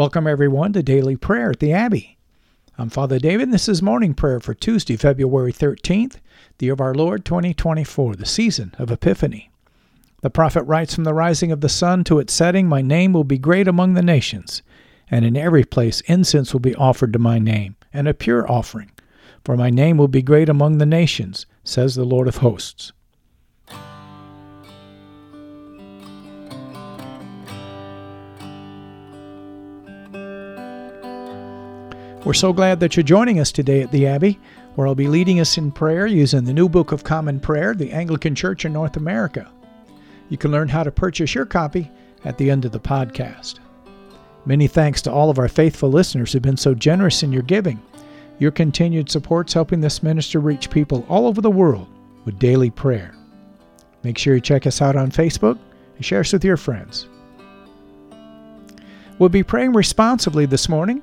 Welcome, 0.00 0.26
everyone, 0.26 0.72
to 0.72 0.82
Daily 0.82 1.14
Prayer 1.14 1.50
at 1.50 1.60
the 1.60 1.74
Abbey. 1.74 2.16
I'm 2.78 2.88
Father 2.88 3.18
David, 3.18 3.42
and 3.42 3.52
this 3.52 3.68
is 3.68 3.82
morning 3.82 4.14
prayer 4.14 4.40
for 4.40 4.54
Tuesday, 4.54 4.96
February 4.96 5.52
13th, 5.52 6.16
the 6.56 6.64
year 6.64 6.72
of 6.72 6.80
our 6.80 6.94
Lord 6.94 7.22
2024, 7.26 8.16
the 8.16 8.24
season 8.24 8.74
of 8.78 8.90
Epiphany. 8.90 9.50
The 10.22 10.30
prophet 10.30 10.62
writes 10.62 10.94
From 10.94 11.04
the 11.04 11.12
rising 11.12 11.52
of 11.52 11.60
the 11.60 11.68
sun 11.68 12.02
to 12.04 12.18
its 12.18 12.32
setting, 12.32 12.66
my 12.66 12.80
name 12.80 13.12
will 13.12 13.24
be 13.24 13.36
great 13.36 13.68
among 13.68 13.92
the 13.92 14.00
nations, 14.00 14.62
and 15.10 15.26
in 15.26 15.36
every 15.36 15.66
place 15.66 16.00
incense 16.06 16.54
will 16.54 16.60
be 16.60 16.74
offered 16.76 17.12
to 17.12 17.18
my 17.18 17.38
name, 17.38 17.76
and 17.92 18.08
a 18.08 18.14
pure 18.14 18.50
offering. 18.50 18.92
For 19.44 19.54
my 19.54 19.68
name 19.68 19.98
will 19.98 20.08
be 20.08 20.22
great 20.22 20.48
among 20.48 20.78
the 20.78 20.86
nations, 20.86 21.44
says 21.62 21.94
the 21.94 22.04
Lord 22.04 22.26
of 22.26 22.38
hosts. 22.38 22.94
We're 32.22 32.34
so 32.34 32.52
glad 32.52 32.80
that 32.80 32.96
you're 32.96 33.02
joining 33.02 33.40
us 33.40 33.50
today 33.50 33.80
at 33.80 33.90
the 33.92 34.06
Abbey, 34.06 34.38
where 34.74 34.86
I'll 34.86 34.94
be 34.94 35.08
leading 35.08 35.40
us 35.40 35.56
in 35.56 35.72
prayer 35.72 36.06
using 36.06 36.44
the 36.44 36.52
New 36.52 36.68
Book 36.68 36.92
of 36.92 37.02
Common 37.02 37.40
Prayer, 37.40 37.74
the 37.74 37.90
Anglican 37.92 38.34
Church 38.34 38.66
in 38.66 38.74
North 38.74 38.98
America. 38.98 39.50
You 40.28 40.36
can 40.36 40.50
learn 40.50 40.68
how 40.68 40.82
to 40.82 40.90
purchase 40.90 41.34
your 41.34 41.46
copy 41.46 41.90
at 42.26 42.36
the 42.36 42.50
end 42.50 42.66
of 42.66 42.72
the 42.72 42.78
podcast. 42.78 43.60
Many 44.44 44.68
thanks 44.68 45.00
to 45.02 45.10
all 45.10 45.30
of 45.30 45.38
our 45.38 45.48
faithful 45.48 45.90
listeners 45.90 46.32
who've 46.32 46.42
been 46.42 46.58
so 46.58 46.74
generous 46.74 47.22
in 47.22 47.32
your 47.32 47.42
giving. 47.42 47.80
Your 48.38 48.50
continued 48.50 49.10
support's 49.10 49.54
helping 49.54 49.80
this 49.80 50.02
minister 50.02 50.40
reach 50.40 50.68
people 50.68 51.06
all 51.08 51.26
over 51.26 51.40
the 51.40 51.50
world 51.50 51.88
with 52.26 52.38
daily 52.38 52.68
prayer. 52.68 53.14
Make 54.02 54.18
sure 54.18 54.34
you 54.34 54.42
check 54.42 54.66
us 54.66 54.82
out 54.82 54.94
on 54.94 55.10
Facebook 55.10 55.58
and 55.96 56.04
share 56.04 56.20
us 56.20 56.34
with 56.34 56.44
your 56.44 56.58
friends. 56.58 57.08
We'll 59.18 59.30
be 59.30 59.42
praying 59.42 59.72
responsibly 59.72 60.44
this 60.44 60.68
morning 60.68 61.02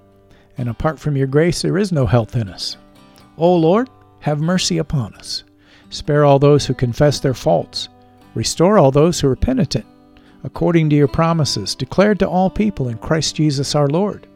and 0.61 0.69
apart 0.69 0.99
from 0.99 1.17
your 1.17 1.25
grace 1.25 1.63
there 1.63 1.79
is 1.79 1.91
no 1.91 2.05
health 2.05 2.35
in 2.35 2.47
us. 2.47 2.77
O 3.35 3.55
Lord, 3.55 3.89
have 4.19 4.39
mercy 4.39 4.77
upon 4.77 5.15
us. 5.15 5.43
Spare 5.89 6.23
all 6.23 6.37
those 6.37 6.67
who 6.67 6.75
confess 6.75 7.19
their 7.19 7.33
faults. 7.33 7.89
Restore 8.35 8.77
all 8.77 8.91
those 8.91 9.19
who 9.19 9.27
are 9.27 9.35
penitent, 9.35 9.87
according 10.43 10.87
to 10.91 10.95
your 10.95 11.07
promises, 11.07 11.73
declared 11.73 12.19
to 12.19 12.29
all 12.29 12.51
people 12.51 12.89
in 12.89 12.99
Christ 12.99 13.35
Jesus 13.35 13.73
our 13.73 13.87
Lord. 13.87 14.27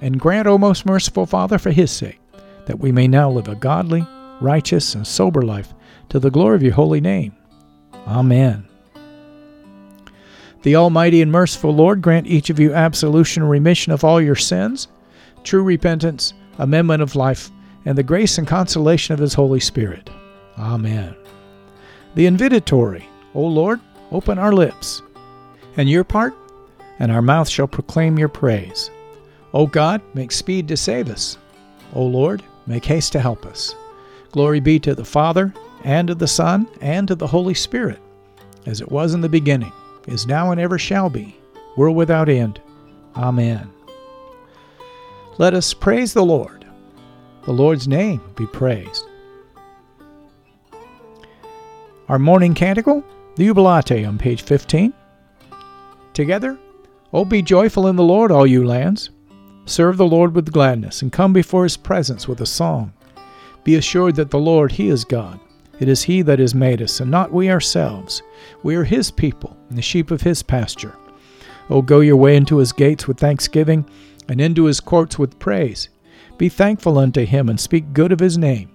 And 0.00 0.20
grant, 0.20 0.46
O 0.46 0.58
most 0.58 0.86
merciful 0.86 1.26
Father, 1.26 1.58
for 1.58 1.72
his 1.72 1.90
sake, 1.90 2.20
that 2.66 2.78
we 2.78 2.92
may 2.92 3.08
now 3.08 3.28
live 3.28 3.48
a 3.48 3.56
godly, 3.56 4.06
righteous, 4.40 4.94
and 4.94 5.04
sober 5.04 5.42
life 5.42 5.74
to 6.10 6.20
the 6.20 6.30
glory 6.30 6.54
of 6.54 6.62
your 6.62 6.74
holy 6.74 7.00
name. 7.00 7.34
Amen. 8.06 8.64
The 10.62 10.76
Almighty 10.76 11.20
and 11.20 11.32
merciful 11.32 11.74
Lord 11.74 12.00
grant 12.00 12.28
each 12.28 12.48
of 12.48 12.60
you 12.60 12.72
absolution 12.72 13.42
and 13.42 13.50
remission 13.50 13.90
of 13.92 14.04
all 14.04 14.20
your 14.20 14.36
sins 14.36 14.86
true 15.44 15.62
repentance, 15.62 16.34
amendment 16.58 17.02
of 17.02 17.16
life, 17.16 17.50
and 17.84 17.96
the 17.96 18.02
grace 18.02 18.38
and 18.38 18.46
consolation 18.46 19.12
of 19.12 19.20
His 19.20 19.34
Holy 19.34 19.60
Spirit. 19.60 20.10
Amen. 20.58 21.14
The 22.14 22.26
invitatory, 22.26 23.04
O 23.34 23.42
Lord, 23.42 23.80
open 24.10 24.38
our 24.38 24.52
lips, 24.52 25.02
and 25.76 25.88
your 25.88 26.04
part, 26.04 26.34
and 26.98 27.10
our 27.10 27.22
mouth 27.22 27.48
shall 27.48 27.66
proclaim 27.66 28.18
your 28.18 28.28
praise. 28.28 28.90
O 29.52 29.66
God, 29.66 30.00
make 30.14 30.32
speed 30.32 30.68
to 30.68 30.76
save 30.76 31.10
us. 31.10 31.38
O 31.92 32.04
Lord, 32.04 32.42
make 32.66 32.84
haste 32.84 33.12
to 33.12 33.20
help 33.20 33.46
us. 33.46 33.74
Glory 34.32 34.60
be 34.60 34.78
to 34.80 34.94
the 34.94 35.04
Father, 35.04 35.52
and 35.82 36.08
to 36.08 36.14
the 36.14 36.26
Son, 36.26 36.66
and 36.80 37.08
to 37.08 37.14
the 37.14 37.26
Holy 37.26 37.54
Spirit, 37.54 37.98
as 38.66 38.80
it 38.80 38.90
was 38.90 39.14
in 39.14 39.20
the 39.20 39.28
beginning, 39.28 39.72
is 40.06 40.26
now, 40.26 40.50
and 40.50 40.60
ever 40.60 40.78
shall 40.78 41.10
be, 41.10 41.36
world 41.76 41.96
without 41.96 42.28
end. 42.28 42.60
Amen. 43.16 43.73
Let 45.36 45.52
us 45.54 45.74
praise 45.74 46.14
the 46.14 46.24
Lord. 46.24 46.64
The 47.42 47.52
Lord's 47.52 47.88
name 47.88 48.20
be 48.36 48.46
praised. 48.46 49.04
Our 52.08 52.20
morning 52.20 52.54
canticle, 52.54 53.02
the 53.34 53.46
Jubilate 53.46 54.06
on 54.06 54.16
page 54.16 54.42
15. 54.42 54.92
Together, 56.12 56.56
O 57.12 57.24
be 57.24 57.42
joyful 57.42 57.88
in 57.88 57.96
the 57.96 58.04
Lord, 58.04 58.30
all 58.30 58.46
you 58.46 58.64
lands. 58.64 59.10
Serve 59.66 59.96
the 59.96 60.06
Lord 60.06 60.36
with 60.36 60.52
gladness, 60.52 61.02
and 61.02 61.10
come 61.10 61.32
before 61.32 61.64
his 61.64 61.76
presence 61.76 62.28
with 62.28 62.40
a 62.40 62.46
song. 62.46 62.92
Be 63.64 63.74
assured 63.74 64.14
that 64.14 64.30
the 64.30 64.38
Lord, 64.38 64.70
he 64.70 64.88
is 64.88 65.04
God. 65.04 65.40
It 65.80 65.88
is 65.88 66.04
he 66.04 66.22
that 66.22 66.38
has 66.38 66.54
made 66.54 66.80
us, 66.80 67.00
and 67.00 67.10
not 67.10 67.32
we 67.32 67.50
ourselves. 67.50 68.22
We 68.62 68.76
are 68.76 68.84
his 68.84 69.10
people, 69.10 69.56
and 69.68 69.76
the 69.76 69.82
sheep 69.82 70.12
of 70.12 70.22
his 70.22 70.44
pasture. 70.44 70.94
O 71.70 71.82
go 71.82 72.00
your 72.00 72.16
way 72.16 72.36
into 72.36 72.58
his 72.58 72.72
gates 72.72 73.08
with 73.08 73.18
thanksgiving 73.18 73.84
and 74.28 74.40
into 74.40 74.64
his 74.64 74.80
courts 74.80 75.18
with 75.18 75.38
praise. 75.38 75.88
Be 76.38 76.48
thankful 76.48 76.98
unto 76.98 77.24
him 77.24 77.48
and 77.48 77.58
speak 77.58 77.92
good 77.92 78.12
of 78.12 78.20
his 78.20 78.38
name. 78.38 78.70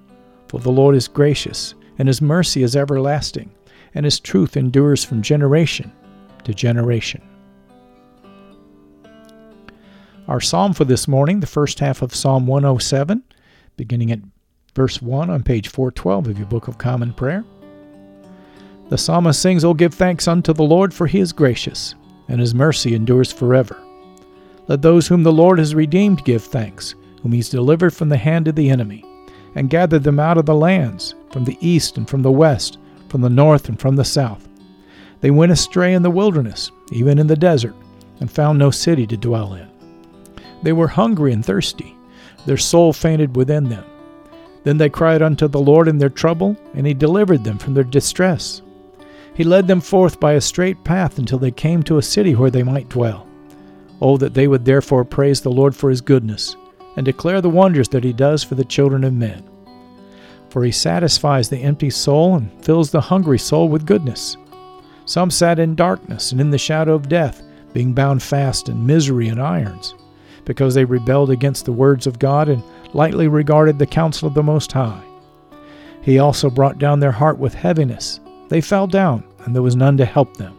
For 0.48 0.60
the 0.60 0.72
Lord 0.72 0.96
is 0.96 1.08
gracious, 1.08 1.76
and 1.98 2.08
his 2.08 2.22
mercy 2.22 2.64
is 2.64 2.76
everlasting, 2.76 3.52
and 3.94 4.06
his 4.06 4.20
truth 4.20 4.58
endures 4.58 5.04
from 5.04 5.22
generation 5.22 5.92
to 6.44 6.54
generation. 6.54 7.22
Our 10.28 10.40
psalm 10.40 10.74
for 10.74 10.86
this 10.86 11.08
morning, 11.08 11.40
the 11.40 11.48
first 11.48 11.80
half 11.80 12.02
of 12.02 12.14
Psalm 12.14 12.46
107, 12.46 13.24
beginning 13.78 14.12
at 14.12 14.20
verse 14.76 15.02
1 15.02 15.30
on 15.30 15.44
page 15.44 15.68
412 15.70 16.28
of 16.28 16.38
your 16.38 16.48
Book 16.48 16.68
of 16.68 16.78
Common 16.78 17.14
Prayer. 17.14 17.44
The 18.90 18.98
psalmist 18.98 19.42
sings, 19.42 19.64
O 19.64 19.74
give 19.74 19.94
thanks 19.94 20.28
unto 20.28 20.54
the 20.54 20.64
Lord, 20.64 20.94
for 20.94 21.08
he 21.08 21.20
is 21.20 21.32
gracious, 21.34 21.96
and 22.28 22.40
his 22.40 22.56
mercy 22.56 22.96
endures 22.96 23.32
forever. 23.32 23.80
Let 24.70 24.84
those 24.84 25.08
whom 25.08 25.24
the 25.24 25.34
Lord 25.34 25.58
has 25.58 25.74
redeemed 25.74 26.24
give 26.24 26.44
thanks, 26.44 26.94
whom 27.24 27.32
he 27.32 27.40
has 27.40 27.50
delivered 27.50 27.92
from 27.92 28.10
the 28.10 28.18
hand 28.18 28.48
of 28.48 28.54
the 28.54 28.70
enemy, 28.70 29.04
and 29.56 29.68
gathered 29.68 30.04
them 30.04 30.20
out 30.20 30.38
of 30.38 30.46
the 30.46 30.54
lands, 30.54 31.16
from 31.32 31.44
the 31.44 31.58
east 31.60 31.98
and 31.98 32.08
from 32.08 32.22
the 32.22 32.32
west, 32.32 32.78
from 33.08 33.22
the 33.22 33.30
north 33.30 33.68
and 33.68 33.80
from 33.80 33.96
the 33.96 34.06
south. 34.06 34.48
They 35.22 35.32
went 35.32 35.52
astray 35.52 35.96
in 35.96 36.04
the 36.04 36.12
wilderness, 36.12 36.72
even 36.92 37.18
in 37.18 37.26
the 37.26 37.36
desert, 37.36 37.74
and 38.20 38.30
found 38.30 38.60
no 38.60 38.70
city 38.70 39.08
to 39.08 39.18
dwell 39.18 39.56
in. 39.56 39.68
They 40.62 40.72
were 40.72 40.88
hungry 40.88 41.34
and 41.34 41.44
thirsty, 41.44 41.96
their 42.46 42.58
soul 42.58 42.94
fainted 42.94 43.36
within 43.36 43.70
them. 43.70 43.86
Then 44.66 44.78
they 44.78 44.90
cried 44.90 45.24
unto 45.24 45.48
the 45.48 45.60
Lord 45.60 45.88
in 45.88 45.98
their 45.98 46.10
trouble, 46.10 46.56
and 46.76 46.86
he 46.86 46.94
delivered 46.94 47.44
them 47.44 47.58
from 47.58 47.74
their 47.74 47.84
distress. 47.84 48.62
He 49.34 49.44
led 49.44 49.66
them 49.66 49.82
forth 49.82 50.20
by 50.20 50.34
a 50.34 50.42
straight 50.42 50.84
path 50.84 51.18
until 51.18 51.40
they 51.40 51.50
came 51.50 51.82
to 51.84 51.98
a 51.98 52.04
city 52.04 52.36
where 52.36 52.52
they 52.52 52.62
might 52.62 52.90
dwell. 52.90 53.26
Oh, 54.02 54.18
that 54.18 54.34
they 54.34 54.48
would 54.48 54.66
therefore 54.66 55.04
praise 55.04 55.42
the 55.42 55.52
Lord 55.52 55.76
for 55.76 55.90
his 55.90 56.02
goodness, 56.02 56.56
and 56.96 57.06
declare 57.06 57.42
the 57.42 57.50
wonders 57.50 57.90
that 57.90 58.04
he 58.04 58.14
does 58.14 58.44
for 58.44 58.56
the 58.56 58.64
children 58.64 59.04
of 59.04 59.14
men. 59.14 59.44
For 60.50 60.64
he 60.64 60.72
satisfies 60.72 61.50
the 61.50 61.60
empty 61.60 61.90
soul 61.90 62.36
and 62.36 62.52
fills 62.64 62.92
the 62.92 63.02
hungry 63.02 63.38
soul 63.38 63.70
with 63.70 63.86
goodness. 63.86 64.38
Some 65.06 65.30
sat 65.30 65.60
in 65.60 65.76
darkness 65.76 66.32
and 66.32 66.40
in 66.40 66.50
the 66.50 66.58
shadow 66.58 66.94
of 66.94 67.10
death, 67.10 67.44
being 67.74 67.94
bound 67.94 68.24
fast 68.24 68.70
in 68.70 68.86
misery 68.86 69.28
and 69.28 69.42
irons, 69.42 69.94
because 70.46 70.74
they 70.74 70.86
rebelled 70.86 71.30
against 71.30 71.66
the 71.66 71.72
words 71.72 72.08
of 72.08 72.20
God 72.20 72.50
and 72.50 72.64
lightly 72.94 73.28
regarded 73.28 73.78
the 73.78 73.86
counsel 73.86 74.28
of 74.28 74.34
the 74.34 74.44
Most 74.44 74.72
High. 74.72 75.04
He 76.02 76.18
also 76.20 76.50
brought 76.50 76.80
down 76.80 77.00
their 77.00 77.12
heart 77.12 77.38
with 77.38 77.54
heaviness. 77.54 78.20
They 78.48 78.62
fell 78.62 78.88
down, 78.88 79.24
and 79.46 79.54
there 79.54 79.62
was 79.62 79.76
none 79.76 79.98
to 79.98 80.06
help 80.06 80.38
them. 80.38 80.56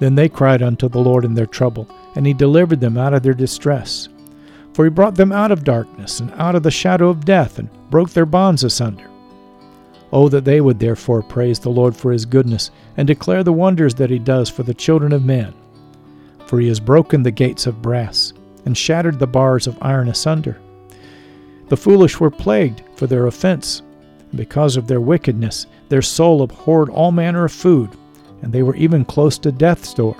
Then 0.00 0.14
they 0.16 0.28
cried 0.28 0.62
unto 0.62 0.88
the 0.88 0.98
Lord 0.98 1.24
in 1.24 1.34
their 1.34 1.46
trouble 1.46 1.86
and 2.14 2.26
he 2.26 2.34
delivered 2.34 2.80
them 2.80 2.98
out 2.98 3.14
of 3.14 3.22
their 3.22 3.34
distress. 3.34 4.08
For 4.74 4.84
he 4.84 4.90
brought 4.90 5.14
them 5.14 5.32
out 5.32 5.52
of 5.52 5.64
darkness 5.64 6.20
and 6.20 6.32
out 6.32 6.54
of 6.54 6.62
the 6.62 6.70
shadow 6.70 7.08
of 7.08 7.24
death, 7.24 7.58
and 7.58 7.68
broke 7.90 8.10
their 8.10 8.26
bonds 8.26 8.64
asunder. 8.64 9.08
Oh, 10.12 10.28
that 10.28 10.44
they 10.44 10.60
would 10.60 10.78
therefore 10.78 11.22
praise 11.22 11.58
the 11.58 11.70
Lord 11.70 11.96
for 11.96 12.12
his 12.12 12.26
goodness, 12.26 12.70
and 12.96 13.06
declare 13.06 13.42
the 13.42 13.52
wonders 13.52 13.94
that 13.94 14.10
he 14.10 14.18
does 14.18 14.50
for 14.50 14.62
the 14.62 14.74
children 14.74 15.12
of 15.12 15.24
men. 15.24 15.54
For 16.46 16.60
he 16.60 16.68
has 16.68 16.80
broken 16.80 17.22
the 17.22 17.30
gates 17.30 17.66
of 17.66 17.82
brass, 17.82 18.32
and 18.64 18.76
shattered 18.76 19.18
the 19.18 19.26
bars 19.26 19.66
of 19.66 19.78
iron 19.82 20.08
asunder. 20.08 20.60
The 21.68 21.76
foolish 21.76 22.20
were 22.20 22.30
plagued 22.30 22.82
for 22.96 23.06
their 23.06 23.26
offense, 23.26 23.80
and 24.30 24.36
because 24.36 24.76
of 24.76 24.86
their 24.86 25.00
wickedness, 25.00 25.66
their 25.88 26.02
soul 26.02 26.42
abhorred 26.42 26.90
all 26.90 27.12
manner 27.12 27.44
of 27.44 27.52
food, 27.52 27.90
and 28.42 28.52
they 28.52 28.62
were 28.62 28.76
even 28.76 29.04
close 29.04 29.38
to 29.38 29.52
death's 29.52 29.94
door. 29.94 30.16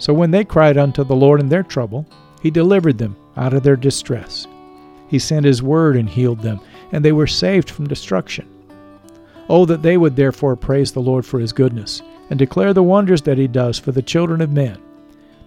So 0.00 0.14
when 0.14 0.30
they 0.30 0.44
cried 0.44 0.78
unto 0.78 1.04
the 1.04 1.14
Lord 1.14 1.40
in 1.40 1.48
their 1.50 1.62
trouble, 1.62 2.06
He 2.42 2.50
delivered 2.50 2.96
them 2.96 3.16
out 3.36 3.52
of 3.52 3.62
their 3.62 3.76
distress. 3.76 4.46
He 5.08 5.18
sent 5.18 5.44
His 5.44 5.62
word 5.62 5.94
and 5.94 6.08
healed 6.08 6.40
them, 6.40 6.60
and 6.90 7.04
they 7.04 7.12
were 7.12 7.26
saved 7.26 7.68
from 7.68 7.86
destruction. 7.86 8.48
Oh, 9.50 9.66
that 9.66 9.82
they 9.82 9.98
would 9.98 10.16
therefore 10.16 10.56
praise 10.56 10.90
the 10.90 11.00
Lord 11.00 11.26
for 11.26 11.38
His 11.38 11.52
goodness, 11.52 12.00
and 12.30 12.38
declare 12.38 12.72
the 12.72 12.82
wonders 12.82 13.20
that 13.22 13.36
He 13.36 13.46
does 13.46 13.78
for 13.78 13.92
the 13.92 14.00
children 14.00 14.40
of 14.40 14.50
men, 14.50 14.78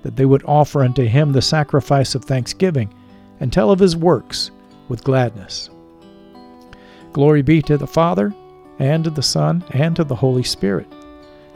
that 0.04 0.16
they 0.16 0.26
would 0.26 0.44
offer 0.46 0.84
unto 0.84 1.04
Him 1.04 1.32
the 1.32 1.42
sacrifice 1.42 2.14
of 2.14 2.24
thanksgiving, 2.24 2.94
and 3.40 3.52
tell 3.52 3.72
of 3.72 3.80
His 3.80 3.98
works 3.98 4.52
with 4.88 5.04
gladness. 5.04 5.72
Glory 7.12 7.42
be 7.42 7.60
to 7.64 7.78
the 7.78 7.88
Father, 7.88 8.32
and 8.78 9.04
to 9.04 9.10
the 9.10 9.24
Son, 9.24 9.64
and 9.72 9.96
to 9.96 10.04
the 10.04 10.16
Holy 10.16 10.44
Spirit, 10.44 10.88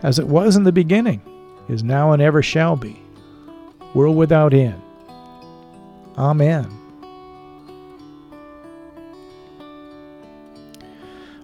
as 0.02 0.18
it 0.18 0.28
was 0.28 0.56
in 0.56 0.64
the 0.64 0.72
beginning, 0.72 1.22
is 1.70 1.84
now, 1.84 2.12
and 2.12 2.22
ever 2.22 2.42
shall 2.42 2.76
be, 2.76 3.00
world 3.94 4.16
without 4.16 4.54
end. 4.54 4.82
Amen. 6.18 6.68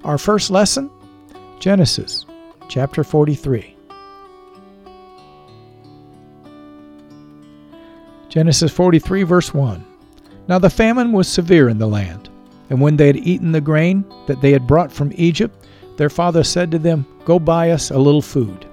Our 0.04 0.18
first 0.18 0.52
lesson 0.52 0.90
Genesis 1.60 2.26
chapter 2.68 3.04
43. 3.04 3.74
Genesis 8.28 8.72
43, 8.72 9.24
verse 9.24 9.54
1. 9.54 9.86
Now 10.48 10.60
the 10.60 10.70
famine 10.70 11.12
was 11.12 11.28
severe 11.28 11.70
in 11.70 11.78
the 11.78 11.88
land, 11.88 12.30
and 12.70 12.82
when 12.82 12.98
they 12.98 13.08
had 13.08 13.18
eaten 13.18 13.52
the 13.52 13.62
grain 13.62 14.04
that 14.28 14.42
they 14.42 14.52
had 14.52 14.68
brought 14.68 14.92
from 14.92 15.14
Egypt, 15.16 15.68
their 15.98 16.10
father 16.10 16.44
said 16.44 16.72
to 16.72 16.80
them, 16.80 17.06
Go 17.26 17.40
buy 17.40 17.70
us 17.70 17.92
a 17.92 17.98
little 17.98 18.22
food. 18.22 18.66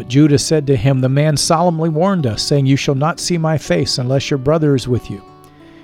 But 0.00 0.08
Judah 0.08 0.38
said 0.38 0.66
to 0.66 0.76
him, 0.76 1.02
The 1.02 1.10
man 1.10 1.36
solemnly 1.36 1.90
warned 1.90 2.26
us, 2.26 2.42
saying, 2.42 2.64
You 2.64 2.76
shall 2.76 2.94
not 2.94 3.20
see 3.20 3.36
my 3.36 3.58
face 3.58 3.98
unless 3.98 4.30
your 4.30 4.38
brother 4.38 4.74
is 4.74 4.88
with 4.88 5.10
you. 5.10 5.22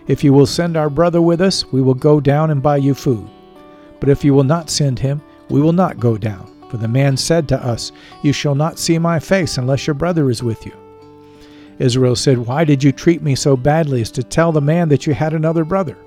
If 0.07 0.25
you 0.25 0.33
will 0.33 0.47
send 0.47 0.75
our 0.75 0.89
brother 0.89 1.21
with 1.21 1.43
us, 1.43 1.71
we 1.71 1.83
will 1.83 1.93
go 1.93 2.19
down 2.19 2.51
and 2.51 2.63
buy 2.63 2.79
you 2.79 2.95
food. 2.95 3.29
But 4.01 4.09
if 4.09 4.25
you 4.25 4.33
will 4.33 4.43
not 4.43 4.71
send 4.71 4.99
him, 4.99 5.21
we 5.51 5.61
will 5.61 5.75
not 5.75 6.01
go 6.01 6.17
down. 6.17 6.51
For 6.71 6.79
the 6.79 6.89
man 6.89 7.19
said 7.19 7.47
to 7.49 7.63
us, 7.63 7.93
You 8.23 8.33
shall 8.33 8.55
not 8.55 8.79
see 8.79 8.99
my 8.99 9.19
face 9.19 9.59
unless 9.59 9.87
your 9.87 9.93
brother 9.93 10.31
is 10.31 10.43
with 10.43 10.65
you. 10.65 10.73
Israel 11.79 12.17
said, 12.17 12.39
Why 12.39 12.65
did 12.65 12.83
you 12.83 12.93
treat 12.93 13.21
me 13.21 13.35
so 13.35 13.55
badly 13.55 14.01
as 14.01 14.11
to 14.13 14.23
tell 14.23 14.51
the 14.51 14.63
man 14.63 14.89
that 14.89 15.07
you 15.07 15.13
had 15.13 15.35
another 15.35 15.63
brother? 15.63 15.99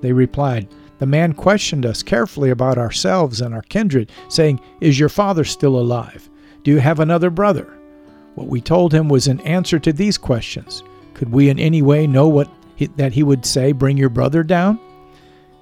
They 0.00 0.12
replied, 0.12 0.68
The 1.00 1.04
man 1.04 1.34
questioned 1.34 1.84
us 1.84 2.02
carefully 2.02 2.48
about 2.48 2.78
ourselves 2.78 3.42
and 3.42 3.52
our 3.52 3.60
kindred, 3.60 4.10
saying, 4.30 4.58
Is 4.80 4.98
your 4.98 5.10
father 5.10 5.44
still 5.44 5.78
alive? 5.78 6.30
Do 6.62 6.70
you 6.70 6.78
have 6.78 7.00
another 7.00 7.30
brother? 7.30 7.72
What 8.34 8.46
we 8.46 8.60
told 8.60 8.94
him 8.94 9.08
was 9.08 9.26
an 9.26 9.40
answer 9.40 9.78
to 9.80 9.92
these 9.92 10.16
questions. 10.16 10.82
Could 11.14 11.30
we 11.30 11.48
in 11.48 11.58
any 11.58 11.82
way 11.82 12.06
know 12.06 12.28
what 12.28 12.48
he, 12.76 12.86
that 12.86 13.12
he 13.12 13.22
would 13.22 13.44
say, 13.44 13.72
Bring 13.72 13.96
your 13.96 14.08
brother 14.08 14.42
down? 14.42 14.78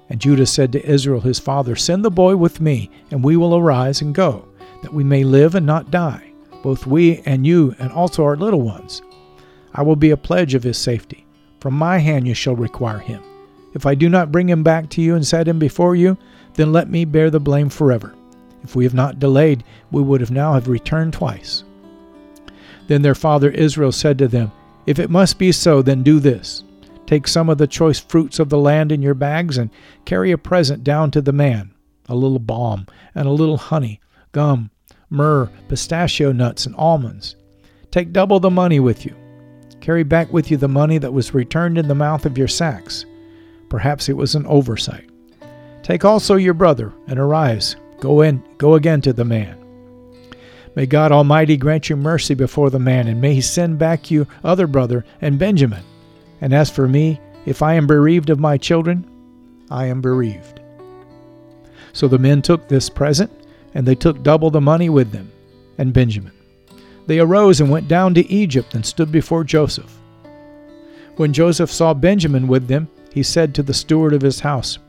And 0.09 0.21
Judah 0.21 0.45
said 0.45 0.71
to 0.73 0.85
Israel 0.85 1.21
his 1.21 1.39
father, 1.39 1.75
Send 1.75 2.05
the 2.05 2.11
boy 2.11 2.35
with 2.35 2.61
me, 2.61 2.91
and 3.09 3.23
we 3.23 3.35
will 3.35 3.55
arise 3.55 4.01
and 4.01 4.13
go, 4.13 4.47
that 4.83 4.93
we 4.93 5.03
may 5.03 5.23
live 5.23 5.55
and 5.55 5.65
not 5.65 5.91
die, 5.91 6.33
both 6.63 6.85
we 6.85 7.19
and 7.25 7.47
you, 7.47 7.75
and 7.79 7.91
also 7.91 8.23
our 8.23 8.35
little 8.35 8.61
ones. 8.61 9.01
I 9.73 9.83
will 9.83 9.95
be 9.95 10.11
a 10.11 10.17
pledge 10.17 10.53
of 10.53 10.63
his 10.63 10.77
safety. 10.77 11.25
From 11.59 11.73
my 11.73 11.97
hand 11.97 12.27
you 12.27 12.33
shall 12.33 12.55
require 12.55 12.99
him. 12.99 13.23
If 13.73 13.85
I 13.85 13.95
do 13.95 14.09
not 14.09 14.31
bring 14.31 14.49
him 14.49 14.63
back 14.63 14.89
to 14.91 15.01
you 15.01 15.15
and 15.15 15.25
set 15.25 15.47
him 15.47 15.59
before 15.59 15.95
you, 15.95 16.17
then 16.55 16.73
let 16.73 16.89
me 16.89 17.05
bear 17.05 17.29
the 17.29 17.39
blame 17.39 17.69
forever. 17.69 18.13
If 18.63 18.75
we 18.75 18.83
have 18.83 18.93
not 18.93 19.19
delayed, 19.19 19.63
we 19.91 20.01
would 20.01 20.21
have 20.21 20.31
now 20.31 20.53
have 20.53 20.67
returned 20.67 21.13
twice. 21.13 21.63
Then 22.87 23.01
their 23.01 23.15
father 23.15 23.49
Israel 23.49 23.91
said 23.91 24.17
to 24.19 24.27
them, 24.27 24.51
If 24.85 24.99
it 24.99 25.09
must 25.09 25.39
be 25.39 25.51
so, 25.51 25.81
then 25.81 26.03
do 26.03 26.19
this. 26.19 26.63
Take 27.05 27.27
some 27.27 27.49
of 27.49 27.57
the 27.57 27.67
choice 27.67 27.99
fruits 27.99 28.39
of 28.39 28.49
the 28.49 28.57
land 28.57 28.91
in 28.91 29.01
your 29.01 29.13
bags 29.13 29.57
and 29.57 29.69
carry 30.05 30.31
a 30.31 30.37
present 30.37 30.83
down 30.83 31.11
to 31.11 31.21
the 31.21 31.33
man 31.33 31.73
a 32.09 32.15
little 32.15 32.39
balm 32.39 32.85
and 33.15 33.27
a 33.27 33.31
little 33.31 33.57
honey, 33.57 34.01
gum, 34.33 34.69
myrrh, 35.09 35.49
pistachio 35.69 36.31
nuts, 36.31 36.65
and 36.65 36.75
almonds. 36.75 37.35
Take 37.89 38.11
double 38.11 38.39
the 38.39 38.49
money 38.49 38.79
with 38.79 39.05
you. 39.05 39.15
Carry 39.79 40.03
back 40.03 40.31
with 40.31 40.51
you 40.51 40.57
the 40.57 40.67
money 40.67 40.97
that 40.97 41.13
was 41.13 41.33
returned 41.33 41.77
in 41.77 41.87
the 41.87 41.95
mouth 41.95 42.25
of 42.25 42.37
your 42.37 42.47
sacks. 42.47 43.05
Perhaps 43.69 44.09
it 44.09 44.17
was 44.17 44.35
an 44.35 44.45
oversight. 44.45 45.09
Take 45.83 46.05
also 46.05 46.35
your 46.35 46.53
brother 46.53 46.93
and 47.07 47.17
arise. 47.17 47.75
Go 48.01 48.19
in, 48.21 48.43
go 48.57 48.75
again 48.75 48.99
to 49.01 49.13
the 49.13 49.23
man. 49.23 49.57
May 50.75 50.85
God 50.85 51.13
Almighty 51.13 51.55
grant 51.55 51.89
you 51.89 51.95
mercy 51.95 52.33
before 52.33 52.69
the 52.69 52.79
man, 52.79 53.07
and 53.07 53.21
may 53.21 53.35
he 53.35 53.41
send 53.41 53.79
back 53.79 54.11
you 54.11 54.27
other 54.43 54.67
brother 54.67 55.05
and 55.21 55.39
Benjamin 55.39 55.83
and 56.41 56.53
as 56.53 56.69
for 56.69 56.87
me, 56.87 57.21
if 57.45 57.61
I 57.61 57.75
am 57.75 57.87
bereaved 57.87 58.29
of 58.29 58.39
my 58.39 58.57
children, 58.57 59.05
I 59.69 59.85
am 59.85 60.01
bereaved. 60.01 60.59
So 61.93 62.07
the 62.07 62.19
men 62.19 62.41
took 62.41 62.67
this 62.67 62.89
present, 62.89 63.31
and 63.73 63.87
they 63.87 63.95
took 63.95 64.23
double 64.23 64.49
the 64.49 64.59
money 64.59 64.89
with 64.89 65.11
them, 65.11 65.31
and 65.77 65.93
Benjamin. 65.93 66.33
They 67.05 67.19
arose 67.19 67.61
and 67.61 67.69
went 67.69 67.87
down 67.87 68.13
to 68.15 68.29
Egypt 68.29 68.73
and 68.73 68.85
stood 68.85 69.11
before 69.11 69.43
Joseph. 69.43 69.99
When 71.17 71.33
Joseph 71.33 71.71
saw 71.71 71.93
Benjamin 71.93 72.47
with 72.47 72.67
them, 72.67 72.89
he 73.13 73.23
said 73.23 73.53
to 73.55 73.63
the 73.63 73.73
steward 73.73 74.13
of 74.13 74.21
his 74.21 74.39
house, 74.39 74.79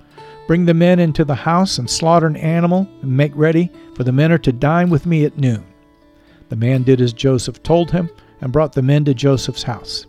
Bring 0.46 0.64
the 0.64 0.74
men 0.74 0.98
into 0.98 1.24
the 1.24 1.34
house 1.34 1.78
and 1.78 1.88
slaughter 1.88 2.26
an 2.26 2.36
animal 2.36 2.88
and 3.00 3.16
make 3.16 3.32
ready, 3.34 3.70
for 3.94 4.04
the 4.04 4.12
men 4.12 4.32
are 4.32 4.38
to 4.38 4.52
dine 4.52 4.90
with 4.90 5.06
me 5.06 5.24
at 5.24 5.38
noon. 5.38 5.64
The 6.48 6.56
man 6.56 6.82
did 6.82 7.00
as 7.00 7.12
Joseph 7.12 7.62
told 7.62 7.90
him 7.90 8.10
and 8.40 8.52
brought 8.52 8.72
the 8.72 8.82
men 8.82 9.04
to 9.04 9.14
Joseph's 9.14 9.62
house. 9.62 10.06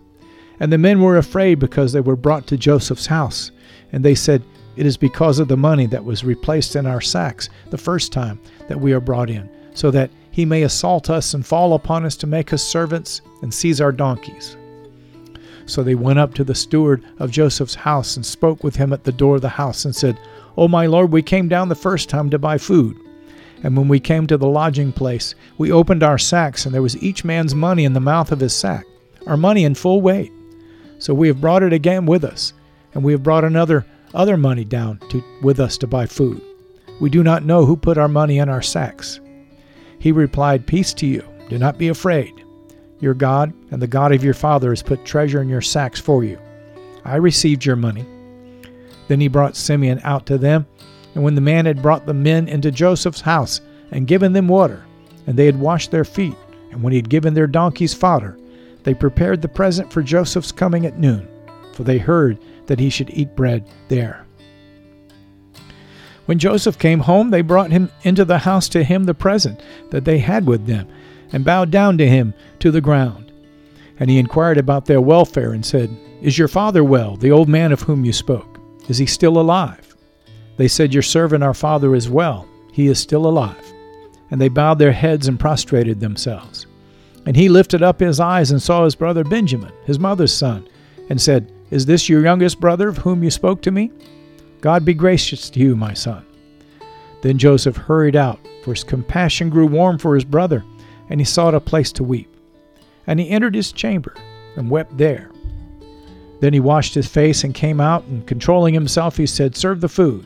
And 0.59 0.73
the 0.73 0.77
men 0.77 1.01
were 1.01 1.17
afraid 1.17 1.59
because 1.59 1.93
they 1.93 2.01
were 2.01 2.15
brought 2.15 2.47
to 2.47 2.57
Joseph's 2.57 3.05
house. 3.05 3.51
And 3.91 4.03
they 4.03 4.15
said, 4.15 4.43
It 4.75 4.85
is 4.85 4.97
because 4.97 5.39
of 5.39 5.47
the 5.47 5.57
money 5.57 5.85
that 5.87 6.03
was 6.03 6.23
replaced 6.23 6.75
in 6.75 6.85
our 6.85 7.01
sacks 7.01 7.49
the 7.69 7.77
first 7.77 8.11
time 8.11 8.41
that 8.67 8.79
we 8.79 8.91
are 8.91 8.99
brought 8.99 9.29
in, 9.29 9.49
so 9.73 9.91
that 9.91 10.09
he 10.31 10.45
may 10.45 10.63
assault 10.63 11.09
us 11.09 11.35
and 11.35 11.45
fall 11.45 11.75
upon 11.75 12.05
us 12.05 12.15
to 12.17 12.27
make 12.27 12.53
us 12.53 12.63
servants 12.63 13.21
and 13.43 13.53
seize 13.53 13.79
our 13.79 13.91
donkeys. 13.91 14.57
So 15.65 15.83
they 15.83 15.95
went 15.95 16.19
up 16.19 16.33
to 16.35 16.43
the 16.43 16.55
steward 16.55 17.03
of 17.19 17.31
Joseph's 17.31 17.75
house 17.75 18.15
and 18.15 18.25
spoke 18.25 18.63
with 18.63 18.75
him 18.75 18.93
at 18.93 19.03
the 19.03 19.11
door 19.11 19.35
of 19.35 19.41
the 19.41 19.49
house 19.49 19.85
and 19.85 19.95
said, 19.95 20.19
O 20.57 20.67
my 20.67 20.85
lord, 20.85 21.11
we 21.11 21.21
came 21.21 21.47
down 21.47 21.69
the 21.69 21.75
first 21.75 22.09
time 22.09 22.29
to 22.29 22.39
buy 22.39 22.57
food. 22.57 22.97
And 23.63 23.77
when 23.77 23.87
we 23.87 23.99
came 23.99 24.27
to 24.27 24.37
the 24.37 24.47
lodging 24.47 24.91
place, 24.91 25.35
we 25.57 25.71
opened 25.71 26.03
our 26.03 26.17
sacks, 26.17 26.65
and 26.65 26.75
there 26.75 26.81
was 26.81 27.01
each 27.01 27.23
man's 27.23 27.55
money 27.55 27.85
in 27.85 27.93
the 27.93 27.99
mouth 28.01 28.31
of 28.31 28.41
his 28.41 28.53
sack, 28.53 28.85
our 29.25 29.37
money 29.37 29.63
in 29.63 29.73
full 29.73 30.01
weight. 30.01 30.31
So 30.99 31.13
we 31.13 31.29
have 31.29 31.39
brought 31.39 31.63
it 31.63 31.71
again 31.71 32.05
with 32.05 32.25
us, 32.25 32.53
and 32.93 33.03
we 33.03 33.13
have 33.13 33.23
brought 33.23 33.45
another 33.45 33.85
other 34.13 34.37
money 34.37 34.63
down 34.63 34.99
to, 35.09 35.23
with 35.41 35.59
us 35.59 35.77
to 35.79 35.87
buy 35.87 36.05
food. 36.05 36.41
We 37.01 37.09
do 37.09 37.23
not 37.23 37.45
know 37.45 37.65
who 37.65 37.75
put 37.75 37.97
our 37.97 38.07
money 38.07 38.37
in 38.37 38.47
our 38.47 38.61
sacks. 38.61 39.19
He 39.97 40.11
replied, 40.11 40.67
Peace 40.67 40.93
to 40.95 41.07
you. 41.07 41.23
Do 41.49 41.57
not 41.57 41.77
be 41.77 41.87
afraid. 41.87 42.42
Your 43.03 43.13
God 43.13 43.51
and 43.69 43.81
the 43.81 43.87
God 43.87 44.13
of 44.13 44.23
your 44.23 44.33
father 44.33 44.69
has 44.69 44.81
put 44.81 45.03
treasure 45.03 45.41
in 45.41 45.49
your 45.49 45.59
sacks 45.59 45.99
for 45.99 46.23
you. 46.23 46.39
I 47.03 47.17
received 47.17 47.65
your 47.65 47.75
money. 47.75 48.05
Then 49.09 49.19
he 49.19 49.27
brought 49.27 49.57
Simeon 49.57 49.99
out 50.05 50.25
to 50.27 50.37
them, 50.37 50.65
and 51.13 51.21
when 51.21 51.35
the 51.35 51.41
man 51.41 51.65
had 51.65 51.81
brought 51.81 52.05
the 52.05 52.13
men 52.13 52.47
into 52.47 52.71
Joseph's 52.71 53.19
house 53.19 53.59
and 53.91 54.07
given 54.07 54.31
them 54.31 54.47
water, 54.47 54.85
and 55.27 55.37
they 55.37 55.45
had 55.45 55.59
washed 55.59 55.91
their 55.91 56.05
feet, 56.05 56.37
and 56.71 56.81
when 56.81 56.93
he 56.93 56.97
had 56.97 57.09
given 57.09 57.33
their 57.33 57.45
donkeys 57.45 57.93
fodder, 57.93 58.37
they 58.83 58.93
prepared 58.93 59.41
the 59.41 59.49
present 59.49 59.91
for 59.91 60.01
Joseph's 60.01 60.53
coming 60.53 60.85
at 60.85 60.97
noon, 60.97 61.27
for 61.73 61.83
they 61.83 61.97
heard 61.97 62.39
that 62.67 62.79
he 62.79 62.89
should 62.89 63.09
eat 63.09 63.35
bread 63.35 63.67
there. 63.89 64.25
When 66.25 66.39
Joseph 66.39 66.79
came 66.79 67.01
home, 67.01 67.31
they 67.31 67.41
brought 67.41 67.71
him 67.71 67.91
into 68.03 68.23
the 68.23 68.37
house 68.37 68.69
to 68.69 68.81
him 68.81 69.03
the 69.03 69.13
present 69.13 69.61
that 69.89 70.05
they 70.05 70.19
had 70.19 70.47
with 70.47 70.67
them, 70.67 70.87
and 71.33 71.43
bowed 71.43 71.71
down 71.71 71.97
to 71.97 72.07
him 72.07 72.33
to 72.59 72.71
the 72.71 72.81
ground. 72.81 73.31
And 73.99 74.09
he 74.09 74.19
inquired 74.19 74.57
about 74.57 74.85
their 74.85 75.01
welfare, 75.01 75.51
and 75.51 75.65
said, 75.65 75.89
Is 76.21 76.37
your 76.37 76.47
father 76.47 76.83
well, 76.83 77.17
the 77.17 77.31
old 77.31 77.49
man 77.49 77.71
of 77.71 77.81
whom 77.81 78.05
you 78.05 78.13
spoke? 78.13 78.59
Is 78.87 78.97
he 78.97 79.05
still 79.05 79.39
alive? 79.39 79.95
They 80.57 80.67
said, 80.67 80.93
Your 80.93 81.03
servant 81.03 81.43
our 81.43 81.53
father 81.53 81.95
is 81.95 82.09
well. 82.09 82.47
He 82.71 82.87
is 82.87 82.99
still 82.99 83.25
alive. 83.25 83.73
And 84.31 84.39
they 84.39 84.49
bowed 84.49 84.79
their 84.79 84.91
heads 84.91 85.27
and 85.27 85.39
prostrated 85.39 85.99
themselves. 85.99 86.65
And 87.25 87.35
he 87.35 87.49
lifted 87.49 87.81
up 87.81 87.99
his 87.99 88.19
eyes 88.19 88.51
and 88.51 88.61
saw 88.61 88.83
his 88.83 88.95
brother 88.95 89.23
Benjamin, 89.23 89.71
his 89.85 89.99
mother's 89.99 90.33
son, 90.33 90.67
and 91.09 91.21
said, 91.21 91.51
Is 91.71 91.85
this 91.85 92.09
your 92.09 92.21
youngest 92.21 92.59
brother 92.59 92.87
of 92.89 92.97
whom 92.97 93.23
you 93.23 93.31
spoke 93.31 93.61
to 93.63 93.71
me? 93.71 93.91
God 94.61 94.85
be 94.85 94.93
gracious 94.93 95.49
to 95.51 95.59
you, 95.59 95.75
my 95.75 95.93
son. 95.93 96.25
Then 97.21 97.37
Joseph 97.37 97.77
hurried 97.77 98.15
out, 98.15 98.39
for 98.63 98.73
his 98.73 98.83
compassion 98.83 99.49
grew 99.49 99.67
warm 99.67 99.97
for 99.97 100.15
his 100.15 100.25
brother, 100.25 100.63
and 101.09 101.19
he 101.19 101.25
sought 101.25 101.55
a 101.55 101.59
place 101.59 101.91
to 101.93 102.03
weep. 102.03 102.29
And 103.07 103.19
he 103.19 103.29
entered 103.29 103.55
his 103.55 103.71
chamber 103.71 104.15
and 104.55 104.69
wept 104.69 104.97
there. 104.97 105.29
Then 106.39 106.53
he 106.53 106.59
washed 106.59 106.93
his 106.93 107.07
face 107.07 107.43
and 107.43 107.53
came 107.53 107.79
out, 107.79 108.03
and 108.05 108.25
controlling 108.27 108.73
himself, 108.73 109.17
he 109.17 109.25
said, 109.25 109.55
Serve 109.55 109.81
the 109.81 109.89
food. 109.89 110.25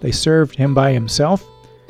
They 0.00 0.10
served 0.12 0.56
him 0.56 0.74
by 0.74 0.92
himself, 0.92 1.44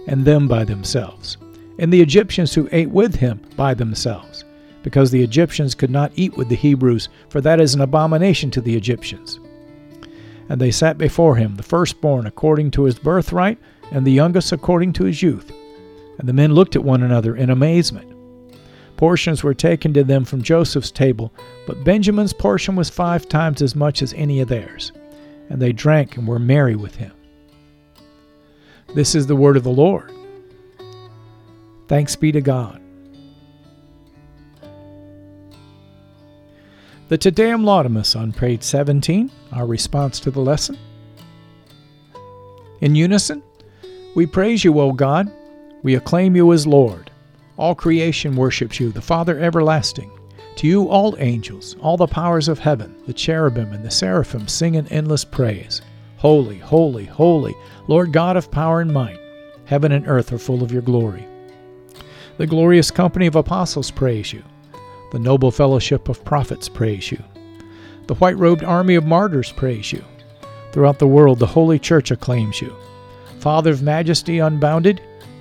and 0.07 0.25
them 0.25 0.49
by 0.49 0.65
themselves 0.65 1.39
and 1.79 1.93
the 1.93 2.01
Egyptians 2.01 2.55
who 2.55 2.69
ate 2.73 2.91
with 2.91 3.17
him 3.17 3.41
by 3.57 3.75
themselves. 3.75 4.45
because 4.83 5.11
the 5.11 5.23
Egyptians 5.23 5.75
could 5.75 5.89
not 5.89 6.13
eat 6.15 6.37
with 6.37 6.51
the 6.51 6.55
Hebrews, 6.55 7.09
for 7.31 7.41
that 7.41 7.59
is 7.59 7.75
an 7.75 7.81
abomination 7.81 8.51
to 8.51 8.61
the 8.61 8.77
Egyptians. 8.77 9.41
And 10.51 10.61
they 10.61 10.71
sat 10.71 10.99
before 10.99 11.37
him, 11.37 11.55
the 11.55 11.63
firstborn 11.63 12.27
according 12.27 12.71
to 12.73 12.85
his 12.85 12.99
birthright, 12.99 13.57
and 13.93 14.07
the 14.07 14.13
youngest 14.13 14.53
according 14.53 14.93
to 14.93 15.05
his 15.05 15.23
youth. 15.23 15.51
And 16.19 16.29
the 16.29 16.33
men 16.33 16.55
looked 16.55 16.77
at 16.77 16.85
one 16.85 17.03
another 17.03 17.35
in 17.37 17.51
amazement. 17.51 18.11
Portions 18.97 19.43
were 19.43 19.55
taken 19.55 19.93
to 19.95 20.05
them 20.05 20.25
from 20.25 20.43
Joseph's 20.43 20.91
table, 20.91 21.33
but 21.67 21.85
Benjamin's 21.85 22.33
portion 22.33 22.77
was 22.77 22.89
five 22.89 23.29
times 23.29 23.61
as 23.61 23.75
much 23.75 24.03
as 24.03 24.13
any 24.15 24.41
of 24.41 24.49
theirs. 24.49 24.93
And 25.51 25.61
they 25.61 25.73
drank 25.73 26.17
and 26.17 26.27
were 26.27 26.39
merry 26.39 26.77
with 26.77 26.95
him. 26.95 27.13
This 28.95 29.15
is 29.15 29.27
the 29.27 29.37
word 29.37 29.57
of 29.57 29.65
the 29.65 29.71
Lord. 29.71 30.13
Thanks 31.89 32.15
be 32.17 32.31
to 32.33 32.41
God. 32.41 32.81
The 37.09 37.19
Te 37.19 37.31
Deum 37.31 37.65
Laudamus 37.65 38.19
on 38.19 38.33
page 38.33 38.63
17, 38.63 39.31
our 39.53 39.67
response 39.67 40.19
to 40.21 40.31
the 40.31 40.41
lesson. 40.41 40.79
In 42.81 42.95
unison, 42.95 43.43
we 44.15 44.27
praise 44.27 44.65
you, 44.65 44.81
O 44.81 44.93
God. 44.93 45.31
We 45.85 45.97
acclaim 45.97 46.35
you 46.35 46.51
as 46.55 46.67
Lord. 46.67 47.11
All 47.59 47.75
creation 47.75 48.37
worships 48.37 48.81
you, 48.81 48.91
the 48.91 49.03
Father 49.03 49.39
everlasting. 49.39 50.11
To 50.57 50.67
you, 50.67 50.89
all 50.89 51.15
angels, 51.19 51.77
all 51.79 51.99
the 51.99 52.07
powers 52.07 52.49
of 52.49 52.59
heaven, 52.59 52.97
the 53.07 53.13
cherubim 53.13 53.71
and 53.75 53.85
the 53.85 53.91
seraphim 53.91 54.49
sing 54.49 54.77
in 54.77 54.89
endless 54.89 55.27
praise. 55.27 55.83
Holy, 56.17 56.57
holy, 56.57 57.05
holy, 57.05 57.55
Lord 57.87 58.15
God 58.15 58.39
of 58.39 58.51
power 58.51 58.81
and 58.81 58.95
might. 58.95 59.21
Heaven 59.67 59.93
and 59.93 60.09
earth 60.09 60.33
are 60.33 60.39
full 60.39 60.63
of 60.63 60.73
your 60.73 60.81
glory. 60.81 61.29
The 62.39 62.47
glorious 62.47 62.91
company 62.91 63.27
of 63.27 63.37
apostles 63.37 63.91
praise 63.91 64.33
you. 64.33 64.43
The 65.13 65.19
noble 65.19 65.51
fellowship 65.51 66.09
of 66.09 66.25
prophets 66.25 66.67
praise 66.67 67.13
you. 67.13 67.23
The 68.07 68.15
white 68.15 68.39
robed 68.39 68.65
army 68.65 68.95
of 68.95 69.05
martyrs 69.05 69.53
praise 69.53 69.93
you. 69.93 70.03
Throughout 70.73 70.99
the 70.99 71.07
world, 71.07 71.41
the 71.41 71.47
Holy 71.47 71.79
Church 71.79 72.11
acclaims 72.11 72.63
you. 72.63 72.75
Father 73.39 73.73
of 73.73 73.83
majesty 73.83 74.39
unbounded, 74.39 75.03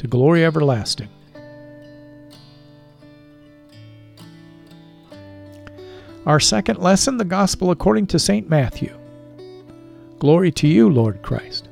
to 0.00 0.06
glory 0.06 0.46
everlasting. 0.46 1.10
Our 6.24 6.40
second 6.40 6.78
lesson, 6.78 7.18
the 7.18 7.24
Gospel 7.26 7.70
according 7.70 8.06
to 8.06 8.18
St. 8.18 8.48
Matthew. 8.48 8.98
Glory 10.18 10.52
to 10.52 10.66
you, 10.66 10.88
Lord 10.88 11.20
Christ. 11.20 11.68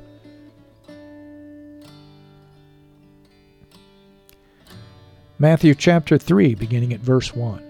Matthew 5.39 5.73
chapter 5.73 6.19
3, 6.19 6.53
beginning 6.53 6.93
at 6.93 6.99
verse 6.99 7.33
1. 7.33 7.63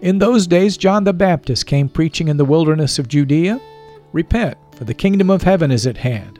In 0.00 0.20
those 0.20 0.46
days, 0.46 0.76
John 0.76 1.02
the 1.02 1.12
Baptist 1.12 1.66
came 1.66 1.88
preaching 1.88 2.28
in 2.28 2.36
the 2.36 2.44
wilderness 2.44 3.00
of 3.00 3.08
Judea 3.08 3.60
Repent, 4.12 4.56
for 4.76 4.84
the 4.84 4.94
kingdom 4.94 5.28
of 5.28 5.42
heaven 5.42 5.72
is 5.72 5.88
at 5.88 5.96
hand. 5.96 6.38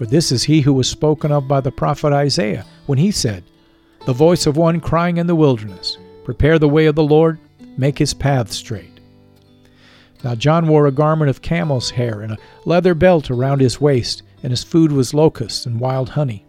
For 0.00 0.06
this 0.06 0.32
is 0.32 0.44
he 0.44 0.62
who 0.62 0.72
was 0.72 0.88
spoken 0.88 1.30
of 1.30 1.46
by 1.46 1.60
the 1.60 1.70
prophet 1.70 2.10
Isaiah, 2.10 2.64
when 2.86 2.96
he 2.96 3.10
said, 3.10 3.44
The 4.06 4.14
voice 4.14 4.46
of 4.46 4.56
one 4.56 4.80
crying 4.80 5.18
in 5.18 5.26
the 5.26 5.34
wilderness, 5.34 5.98
Prepare 6.24 6.58
the 6.58 6.70
way 6.70 6.86
of 6.86 6.94
the 6.94 7.04
Lord, 7.04 7.38
make 7.76 7.98
his 7.98 8.14
path 8.14 8.50
straight. 8.50 8.98
Now 10.24 10.34
John 10.36 10.68
wore 10.68 10.86
a 10.86 10.90
garment 10.90 11.28
of 11.28 11.42
camel's 11.42 11.90
hair 11.90 12.22
and 12.22 12.32
a 12.32 12.38
leather 12.64 12.94
belt 12.94 13.30
around 13.30 13.60
his 13.60 13.78
waist, 13.78 14.22
and 14.42 14.52
his 14.52 14.64
food 14.64 14.90
was 14.90 15.12
locusts 15.12 15.66
and 15.66 15.78
wild 15.78 16.08
honey. 16.08 16.46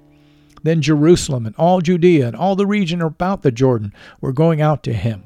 Then 0.64 0.82
Jerusalem 0.82 1.46
and 1.46 1.56
all 1.58 1.82
Judea 1.82 2.28
and 2.28 2.38
all 2.38 2.56
the 2.56 2.66
region 2.66 3.02
about 3.02 3.42
the 3.42 3.52
Jordan 3.52 3.92
were 4.22 4.32
going 4.32 4.62
out 4.62 4.82
to 4.84 4.94
him, 4.94 5.26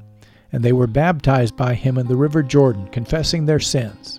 and 0.50 0.64
they 0.64 0.72
were 0.72 0.88
baptized 0.88 1.56
by 1.56 1.74
him 1.74 1.96
in 1.96 2.08
the 2.08 2.16
river 2.16 2.42
Jordan, 2.42 2.88
confessing 2.88 3.46
their 3.46 3.60
sins. 3.60 4.18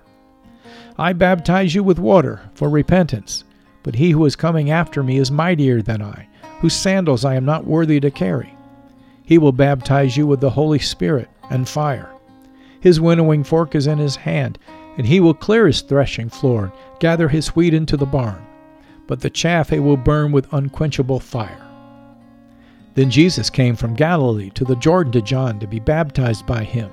I 1.01 1.13
baptize 1.13 1.73
you 1.73 1.83
with 1.83 1.97
water 1.97 2.41
for 2.53 2.69
repentance, 2.69 3.43
but 3.81 3.95
he 3.95 4.11
who 4.11 4.23
is 4.23 4.35
coming 4.35 4.69
after 4.69 5.01
me 5.01 5.17
is 5.17 5.31
mightier 5.31 5.81
than 5.81 5.99
I, 5.99 6.27
whose 6.59 6.75
sandals 6.75 7.25
I 7.25 7.33
am 7.33 7.43
not 7.43 7.65
worthy 7.65 7.99
to 8.01 8.11
carry. 8.11 8.55
He 9.23 9.39
will 9.39 9.51
baptize 9.51 10.15
you 10.15 10.27
with 10.27 10.41
the 10.41 10.51
Holy 10.51 10.77
Spirit 10.77 11.27
and 11.49 11.67
fire. 11.67 12.11
His 12.81 13.01
winnowing 13.01 13.43
fork 13.43 13.73
is 13.73 13.87
in 13.87 13.97
his 13.97 14.15
hand, 14.15 14.59
and 14.95 15.07
he 15.07 15.19
will 15.19 15.33
clear 15.33 15.65
his 15.65 15.81
threshing 15.81 16.29
floor 16.29 16.65
and 16.65 16.99
gather 16.99 17.29
his 17.29 17.55
wheat 17.55 17.73
into 17.73 17.97
the 17.97 18.05
barn. 18.05 18.45
But 19.07 19.21
the 19.21 19.31
chaff 19.31 19.69
he 19.69 19.79
will 19.79 19.97
burn 19.97 20.31
with 20.31 20.53
unquenchable 20.53 21.19
fire. 21.19 21.67
Then 22.93 23.09
Jesus 23.09 23.49
came 23.49 23.75
from 23.75 23.95
Galilee 23.95 24.51
to 24.51 24.63
the 24.63 24.75
Jordan 24.75 25.11
to 25.13 25.23
John 25.23 25.57
to 25.61 25.65
be 25.65 25.79
baptized 25.79 26.45
by 26.45 26.63
him. 26.63 26.91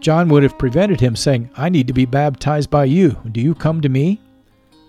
John 0.00 0.28
would 0.28 0.42
have 0.42 0.58
prevented 0.58 1.00
him, 1.00 1.16
saying, 1.16 1.50
I 1.56 1.68
need 1.68 1.86
to 1.88 1.92
be 1.92 2.06
baptized 2.06 2.70
by 2.70 2.84
you. 2.84 3.16
Do 3.32 3.40
you 3.40 3.54
come 3.54 3.80
to 3.80 3.88
me? 3.88 4.20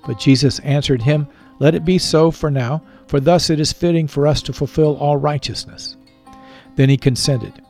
But 0.06 0.20
Jesus 0.20 0.60
answered 0.60 1.02
him, 1.02 1.28
Let 1.60 1.76
it 1.76 1.86
be 1.86 1.98
so 1.98 2.32
for 2.32 2.52
now, 2.52 2.84
for 3.08 3.20
thus 3.20 3.50
it 3.50 3.60
is 3.60 3.74
fitting 3.74 4.08
for 4.08 4.28
us 4.28 4.42
to 4.44 4.54
fulfill 4.54 4.96
all 4.98 5.18
righteousness. 5.18 5.98
Then 6.76 6.90
he 6.90 6.98
consented. 6.98 7.62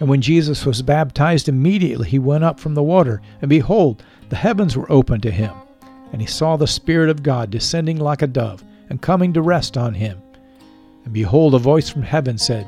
And 0.00 0.08
when 0.08 0.20
Jesus 0.20 0.66
was 0.66 0.82
baptized, 0.82 1.48
immediately 1.48 2.08
he 2.08 2.18
went 2.18 2.44
up 2.44 2.60
from 2.60 2.74
the 2.74 2.82
water, 2.82 3.22
and 3.40 3.48
behold, 3.48 4.02
the 4.28 4.36
heavens 4.36 4.76
were 4.76 4.90
opened 4.90 5.22
to 5.22 5.30
him. 5.30 5.52
And 6.12 6.20
he 6.20 6.26
saw 6.26 6.56
the 6.56 6.66
Spirit 6.66 7.08
of 7.08 7.22
God 7.22 7.50
descending 7.50 7.98
like 7.98 8.22
a 8.22 8.26
dove, 8.26 8.64
and 8.88 9.00
coming 9.00 9.32
to 9.32 9.42
rest 9.42 9.76
on 9.76 9.94
him. 9.94 10.20
And 11.04 11.12
behold, 11.12 11.54
a 11.54 11.58
voice 11.58 11.88
from 11.88 12.02
heaven 12.02 12.36
said, 12.36 12.66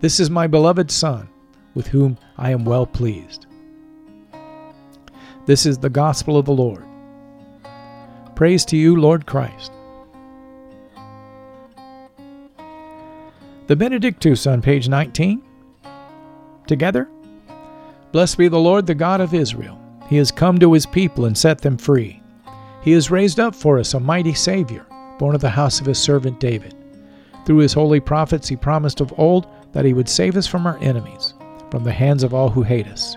This 0.00 0.20
is 0.20 0.30
my 0.30 0.46
beloved 0.46 0.90
Son, 0.90 1.28
with 1.74 1.86
whom 1.88 2.18
I 2.36 2.50
am 2.50 2.64
well 2.64 2.86
pleased. 2.86 3.45
This 5.46 5.64
is 5.64 5.78
the 5.78 5.88
gospel 5.88 6.36
of 6.36 6.44
the 6.44 6.52
Lord. 6.52 6.84
Praise 8.34 8.64
to 8.66 8.76
you, 8.76 8.96
Lord 8.96 9.26
Christ. 9.26 9.70
The 13.68 13.76
Benedictus 13.76 14.48
on 14.48 14.60
page 14.60 14.88
19. 14.88 15.40
Together, 16.66 17.08
Blessed 18.10 18.38
be 18.38 18.48
the 18.48 18.58
Lord, 18.58 18.86
the 18.86 18.94
God 18.94 19.20
of 19.20 19.34
Israel. 19.34 19.80
He 20.08 20.16
has 20.16 20.32
come 20.32 20.58
to 20.58 20.72
his 20.72 20.86
people 20.86 21.26
and 21.26 21.38
set 21.38 21.60
them 21.60 21.78
free. 21.78 22.20
He 22.82 22.90
has 22.92 23.12
raised 23.12 23.38
up 23.38 23.54
for 23.54 23.78
us 23.78 23.94
a 23.94 24.00
mighty 24.00 24.34
Savior, 24.34 24.84
born 25.18 25.36
of 25.36 25.40
the 25.40 25.50
house 25.50 25.80
of 25.80 25.86
his 25.86 25.98
servant 25.98 26.40
David. 26.40 26.74
Through 27.44 27.58
his 27.58 27.72
holy 27.72 28.00
prophets, 28.00 28.48
he 28.48 28.56
promised 28.56 29.00
of 29.00 29.16
old 29.16 29.46
that 29.72 29.84
he 29.84 29.92
would 29.92 30.08
save 30.08 30.36
us 30.36 30.48
from 30.48 30.66
our 30.66 30.78
enemies, 30.78 31.34
from 31.70 31.84
the 31.84 31.92
hands 31.92 32.24
of 32.24 32.34
all 32.34 32.48
who 32.48 32.62
hate 32.62 32.88
us. 32.88 33.16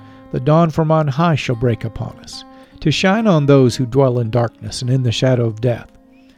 The 0.31 0.39
dawn 0.39 0.69
from 0.69 0.91
on 0.91 1.07
high 1.07 1.35
shall 1.35 1.55
break 1.55 1.83
upon 1.83 2.17
us, 2.19 2.43
to 2.79 2.91
shine 2.91 3.27
on 3.27 3.45
those 3.45 3.75
who 3.75 3.85
dwell 3.85 4.19
in 4.19 4.29
darkness 4.29 4.81
and 4.81 4.89
in 4.89 5.03
the 5.03 5.11
shadow 5.11 5.45
of 5.45 5.61
death, 5.61 5.91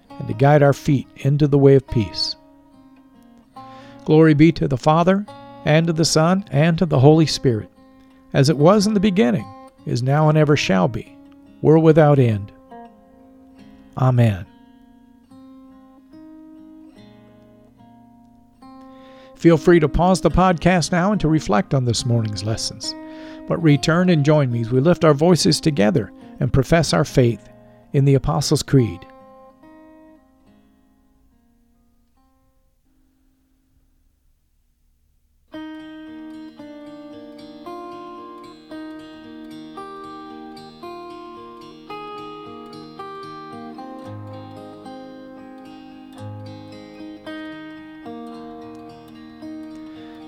and 0.09 0.27
to 0.27 0.33
guide 0.33 0.63
our 0.63 0.73
feet 0.73 1.07
into 1.17 1.47
the 1.47 1.57
way 1.57 1.75
of 1.75 1.87
peace. 1.87 2.35
Glory 4.05 4.33
be 4.33 4.51
to 4.51 4.67
the 4.67 4.77
Father, 4.77 5.25
and 5.65 5.87
to 5.87 5.93
the 5.93 6.05
Son, 6.05 6.43
and 6.51 6.77
to 6.77 6.85
the 6.85 6.99
Holy 6.99 7.25
Spirit, 7.25 7.69
as 8.33 8.49
it 8.49 8.57
was 8.57 8.87
in 8.87 8.93
the 8.93 8.99
beginning, 8.99 9.45
is 9.85 10.03
now, 10.03 10.27
and 10.27 10.37
ever 10.37 10.57
shall 10.57 10.87
be, 10.87 11.15
world 11.61 11.83
without 11.83 12.19
end. 12.19 12.51
Amen. 13.97 14.45
Feel 19.35 19.57
free 19.57 19.79
to 19.79 19.89
pause 19.89 20.21
the 20.21 20.31
podcast 20.31 20.91
now 20.91 21.11
and 21.11 21.21
to 21.21 21.27
reflect 21.27 21.73
on 21.73 21.85
this 21.85 22.05
morning's 22.05 22.43
lessons. 22.43 22.95
But 23.47 23.61
return 23.61 24.09
and 24.09 24.23
join 24.23 24.51
me 24.51 24.61
as 24.61 24.71
we 24.71 24.79
lift 24.79 25.03
our 25.03 25.13
voices 25.13 25.59
together 25.59 26.11
and 26.39 26.53
profess 26.53 26.93
our 26.93 27.05
faith 27.05 27.49
in 27.93 28.05
the 28.05 28.15
Apostles' 28.15 28.63
Creed. 28.63 29.05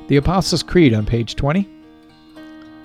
The 0.08 0.18
Apostles' 0.18 0.62
Creed 0.62 0.94
on 0.94 1.06
page 1.06 1.36
20. 1.36 1.75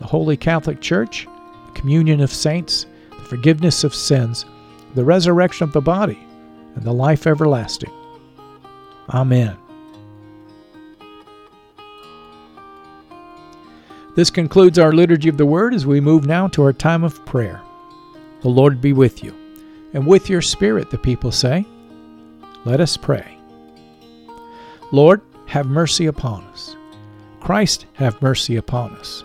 the 0.00 0.06
Holy 0.06 0.36
Catholic 0.36 0.80
Church, 0.80 1.28
the 1.66 1.72
communion 1.72 2.20
of 2.20 2.32
saints, 2.32 2.86
the 3.10 3.24
forgiveness 3.24 3.84
of 3.84 3.94
sins, 3.94 4.46
the 4.94 5.04
resurrection 5.04 5.64
of 5.64 5.72
the 5.72 5.80
body, 5.80 6.18
and 6.74 6.82
the 6.82 6.92
life 6.92 7.26
everlasting. 7.26 7.92
Amen. 9.10 9.56
This 14.16 14.30
concludes 14.30 14.78
our 14.78 14.92
Liturgy 14.92 15.28
of 15.28 15.36
the 15.36 15.46
Word 15.46 15.74
as 15.74 15.86
we 15.86 16.00
move 16.00 16.26
now 16.26 16.48
to 16.48 16.62
our 16.62 16.72
time 16.72 17.04
of 17.04 17.24
prayer. 17.26 17.60
The 18.40 18.48
Lord 18.48 18.80
be 18.80 18.94
with 18.94 19.22
you, 19.22 19.34
and 19.92 20.06
with 20.06 20.30
your 20.30 20.42
spirit, 20.42 20.90
the 20.90 20.98
people 20.98 21.30
say. 21.30 21.66
Let 22.64 22.80
us 22.80 22.96
pray. 22.96 23.36
Lord, 24.92 25.20
have 25.46 25.66
mercy 25.66 26.06
upon 26.06 26.44
us. 26.44 26.74
Christ, 27.40 27.84
have 27.94 28.20
mercy 28.22 28.56
upon 28.56 28.92
us. 28.92 29.24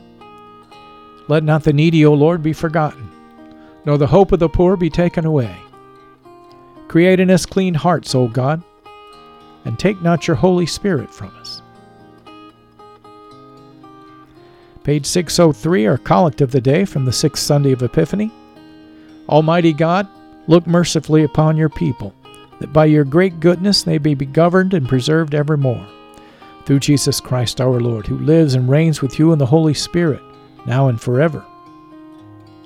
Let 1.31 1.45
not 1.45 1.63
the 1.63 1.71
needy, 1.71 2.05
O 2.05 2.13
Lord, 2.13 2.43
be 2.43 2.51
forgotten, 2.51 3.09
nor 3.85 3.97
the 3.97 4.05
hope 4.05 4.33
of 4.33 4.39
the 4.39 4.49
poor 4.49 4.75
be 4.75 4.89
taken 4.89 5.25
away. 5.25 5.55
Create 6.89 7.21
in 7.21 7.31
us 7.31 7.45
clean 7.45 7.73
hearts, 7.73 8.13
O 8.13 8.27
God, 8.27 8.61
and 9.63 9.79
take 9.79 10.01
not 10.01 10.27
your 10.27 10.35
Holy 10.35 10.65
Spirit 10.65 11.09
from 11.09 11.33
us. 11.37 11.61
Page 14.83 15.05
603, 15.05 15.87
our 15.87 15.97
collect 15.97 16.41
of 16.41 16.51
the 16.51 16.59
day 16.59 16.83
from 16.83 17.05
the 17.05 17.13
sixth 17.13 17.43
Sunday 17.43 17.71
of 17.71 17.81
Epiphany. 17.81 18.29
Almighty 19.29 19.71
God, 19.71 20.09
look 20.47 20.67
mercifully 20.67 21.23
upon 21.23 21.55
your 21.55 21.69
people 21.69 22.13
that 22.59 22.73
by 22.73 22.83
your 22.83 23.05
great 23.05 23.39
goodness 23.39 23.83
they 23.83 23.99
may 23.99 24.15
be 24.15 24.25
governed 24.25 24.73
and 24.73 24.89
preserved 24.89 25.33
evermore. 25.33 25.87
Through 26.65 26.79
Jesus 26.79 27.21
Christ 27.21 27.61
our 27.61 27.79
Lord, 27.79 28.05
who 28.05 28.19
lives 28.19 28.53
and 28.53 28.67
reigns 28.69 29.01
with 29.01 29.17
you 29.17 29.31
in 29.31 29.39
the 29.39 29.45
Holy 29.45 29.73
Spirit, 29.73 30.21
now 30.65 30.87
and 30.87 30.99
forever. 30.99 31.45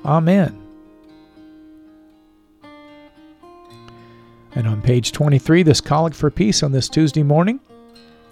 Amen. 0.04 0.62
And 4.54 4.68
on 4.68 4.82
page 4.82 5.12
23, 5.12 5.64
this 5.64 5.82
collect 5.82 6.16
for 6.16 6.32
peace 6.32 6.64
on 6.64 6.72
this 6.72 6.88
Tuesday 6.88 7.24
morning. 7.24 7.60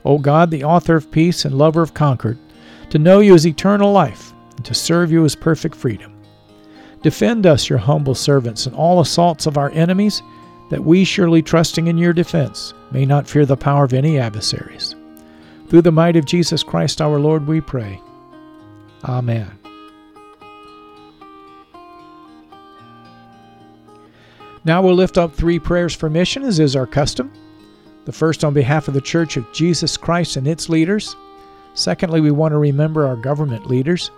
O 0.05 0.17
God, 0.17 0.51
the 0.51 0.63
author 0.63 0.95
of 0.95 1.11
peace 1.11 1.45
and 1.45 1.57
lover 1.57 1.81
of 1.81 1.93
concord, 1.93 2.37
to 2.89 2.99
know 2.99 3.19
you 3.19 3.33
as 3.33 3.47
eternal 3.47 3.91
life, 3.91 4.33
and 4.55 4.65
to 4.65 4.73
serve 4.73 5.11
you 5.11 5.25
as 5.25 5.35
perfect 5.35 5.75
freedom. 5.75 6.13
Defend 7.01 7.45
us, 7.45 7.69
your 7.69 7.79
humble 7.79 8.15
servants, 8.15 8.65
in 8.67 8.73
all 8.73 9.01
assaults 9.01 9.45
of 9.45 9.57
our 9.57 9.71
enemies 9.71 10.21
that 10.69 10.83
we, 10.83 11.03
surely 11.03 11.41
trusting 11.41 11.87
in 11.87 11.97
your 11.97 12.13
defense, 12.13 12.73
may 12.91 13.05
not 13.05 13.27
fear 13.27 13.45
the 13.45 13.57
power 13.57 13.83
of 13.83 13.93
any 13.93 14.17
adversaries. 14.17 14.95
Through 15.67 15.81
the 15.81 15.91
might 15.91 16.15
of 16.15 16.25
Jesus 16.25 16.63
Christ 16.63 17.01
our 17.01 17.19
Lord, 17.19 17.45
we 17.45 17.59
pray. 17.59 17.99
Amen. 19.03 19.51
Now 24.65 24.81
we'll 24.81 24.95
lift 24.95 25.17
up 25.17 25.33
three 25.33 25.59
prayers 25.59 25.93
for 25.93 26.09
mission, 26.09 26.43
as 26.43 26.59
is 26.59 26.75
our 26.75 26.87
custom. 26.87 27.31
The 28.05 28.13
first 28.13 28.43
on 28.43 28.53
behalf 28.53 28.87
of 28.87 28.93
the 28.93 29.01
Church 29.01 29.35
of 29.35 29.51
Jesus 29.51 29.97
Christ 29.97 30.37
and 30.37 30.47
its 30.47 30.69
leaders. 30.69 31.15
Secondly, 31.73 32.21
we 32.21 32.31
want 32.31 32.53
to 32.53 32.57
remember 32.57 33.05
our 33.05 33.15
government 33.15 33.67
leaders. 33.67 34.11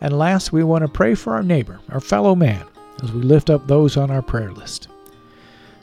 And 0.00 0.18
last, 0.18 0.52
we 0.52 0.64
want 0.64 0.82
to 0.82 0.88
pray 0.88 1.14
for 1.14 1.34
our 1.34 1.42
neighbor, 1.42 1.80
our 1.90 2.00
fellow 2.00 2.34
man, 2.34 2.64
as 3.02 3.12
we 3.12 3.22
lift 3.22 3.50
up 3.50 3.66
those 3.66 3.96
on 3.96 4.10
our 4.10 4.22
prayer 4.22 4.52
list. 4.52 4.88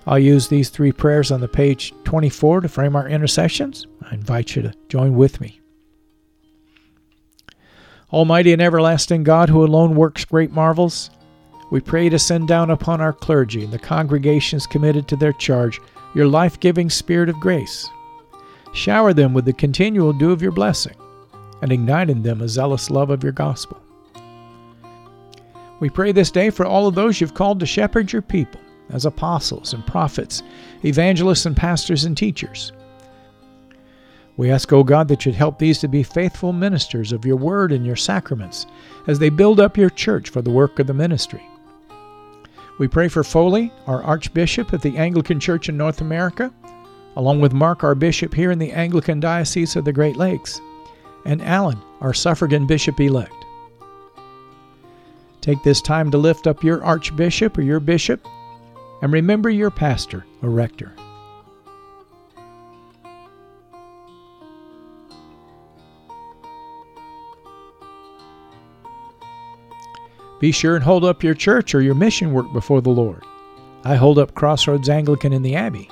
I'll 0.08 0.20
use 0.20 0.48
these 0.48 0.70
three 0.70 0.92
prayers 0.92 1.32
on 1.32 1.40
the 1.40 1.48
page 1.48 1.94
24 2.04 2.62
to 2.62 2.70
frame 2.70 2.96
our 2.96 3.08
intercessions. 3.08 3.86
I 4.02 4.16
invite 4.16 4.56
you 4.56 4.64
to 4.64 4.74
join 4.88 5.16
with 5.16 5.40
me. 5.40 5.62
Almighty 8.12 8.54
and 8.54 8.62
everlasting 8.62 9.24
God, 9.24 9.50
who 9.50 9.64
alone 9.64 9.96
works 9.96 10.26
great 10.26 10.52
marvels, 10.52 11.12
we 11.72 11.80
pray 11.80 12.10
to 12.10 12.18
send 12.18 12.48
down 12.48 12.72
upon 12.72 13.02
our 13.02 13.14
clergy 13.14 13.64
and 13.64 13.72
the 13.72 13.78
congregations 13.78 14.66
committed 14.66 15.08
to 15.08 15.16
their 15.16 15.34
charge 15.34 15.80
your 16.16 16.28
life 16.28 16.60
giving 16.60 16.90
spirit 16.90 17.30
of 17.30 17.40
grace. 17.40 17.88
Shower 18.74 19.14
them 19.14 19.34
with 19.34 19.46
the 19.46 19.54
continual 19.54 20.12
dew 20.12 20.32
of 20.32 20.42
your 20.42 20.52
blessing, 20.52 20.96
and 21.62 21.72
ignite 21.72 22.10
in 22.10 22.24
them 22.24 22.42
a 22.42 22.48
zealous 22.48 22.90
love 22.90 23.12
of 23.12 23.22
your 23.24 23.32
gospel. 23.32 23.80
We 25.80 25.90
pray 25.90 26.12
this 26.12 26.32
day 26.32 26.50
for 26.50 26.66
all 26.66 26.88
of 26.88 26.96
those 26.96 27.22
you've 27.22 27.36
called 27.36 27.60
to 27.60 27.66
shepherd 27.66 28.12
your 28.12 28.24
people 28.24 28.60
as 28.90 29.06
apostles 29.06 29.74
and 29.74 29.86
prophets, 29.86 30.42
evangelists 30.84 31.46
and 31.46 31.56
pastors 31.56 32.06
and 32.06 32.18
teachers. 32.18 32.72
We 34.40 34.52
ask, 34.52 34.72
O 34.72 34.86
God, 34.86 35.10
that 35.10 35.26
you'd 35.26 35.36
help 35.36 35.60
these 35.60 35.80
to 35.80 35.90
be 35.90 36.02
faithful 36.02 36.54
ministers 36.54 37.12
of 37.12 37.26
your 37.26 37.36
word 37.36 37.74
and 37.74 37.86
your 37.86 37.98
sacraments 37.98 38.68
as 39.06 39.20
they 39.20 39.28
build 39.28 39.60
up 39.60 39.76
your 39.76 39.90
church 39.90 40.30
for 40.30 40.42
the 40.42 40.50
work 40.50 40.80
of 40.80 40.88
the 40.88 40.94
ministry. 40.94 41.46
We 42.78 42.88
pray 42.88 43.10
for 43.10 43.22
Foley, 43.22 43.70
our 43.86 44.02
Archbishop 44.02 44.72
of 44.72 44.82
the 44.82 44.96
Anglican 44.96 45.42
Church 45.42 45.68
in 45.68 45.76
North 45.76 46.00
America, 46.00 46.54
along 47.18 47.42
with 47.42 47.52
Mark, 47.52 47.84
our 47.84 47.96
Bishop 47.96 48.34
here 48.34 48.50
in 48.50 48.60
the 48.60 48.72
Anglican 48.72 49.20
Diocese 49.20 49.76
of 49.76 49.84
the 49.84 49.92
Great 49.92 50.16
Lakes, 50.16 50.62
and 51.26 51.42
Alan, 51.42 51.82
our 52.00 52.14
suffragan 52.14 52.66
Bishop 52.66 52.98
elect. 53.02 53.36
Take 55.42 55.62
this 55.64 55.82
time 55.82 56.12
to 56.12 56.18
lift 56.18 56.48
up 56.48 56.64
your 56.64 56.82
Archbishop 56.82 57.58
or 57.58 57.62
your 57.62 57.82
Bishop, 57.82 58.26
and 59.02 59.12
remember 59.12 59.50
your 59.50 59.70
pastor 59.70 60.26
or 60.42 60.50
rector. 60.50 60.94
Be 70.40 70.54
sure 70.54 70.76
and 70.76 70.84
hold 70.84 71.04
up 71.04 71.22
your 71.22 71.34
church 71.34 71.76
or 71.76 71.82
your 71.82 71.96
mission 71.96 72.32
work 72.32 72.52
before 72.54 72.82
the 72.82 72.90
Lord. 72.90 73.24
I 73.84 73.96
hold 73.96 74.18
up 74.18 74.36
Crossroads 74.36 74.88
Anglican 74.88 75.34
in 75.34 75.42
the 75.42 75.56
Abbey. 75.56 75.90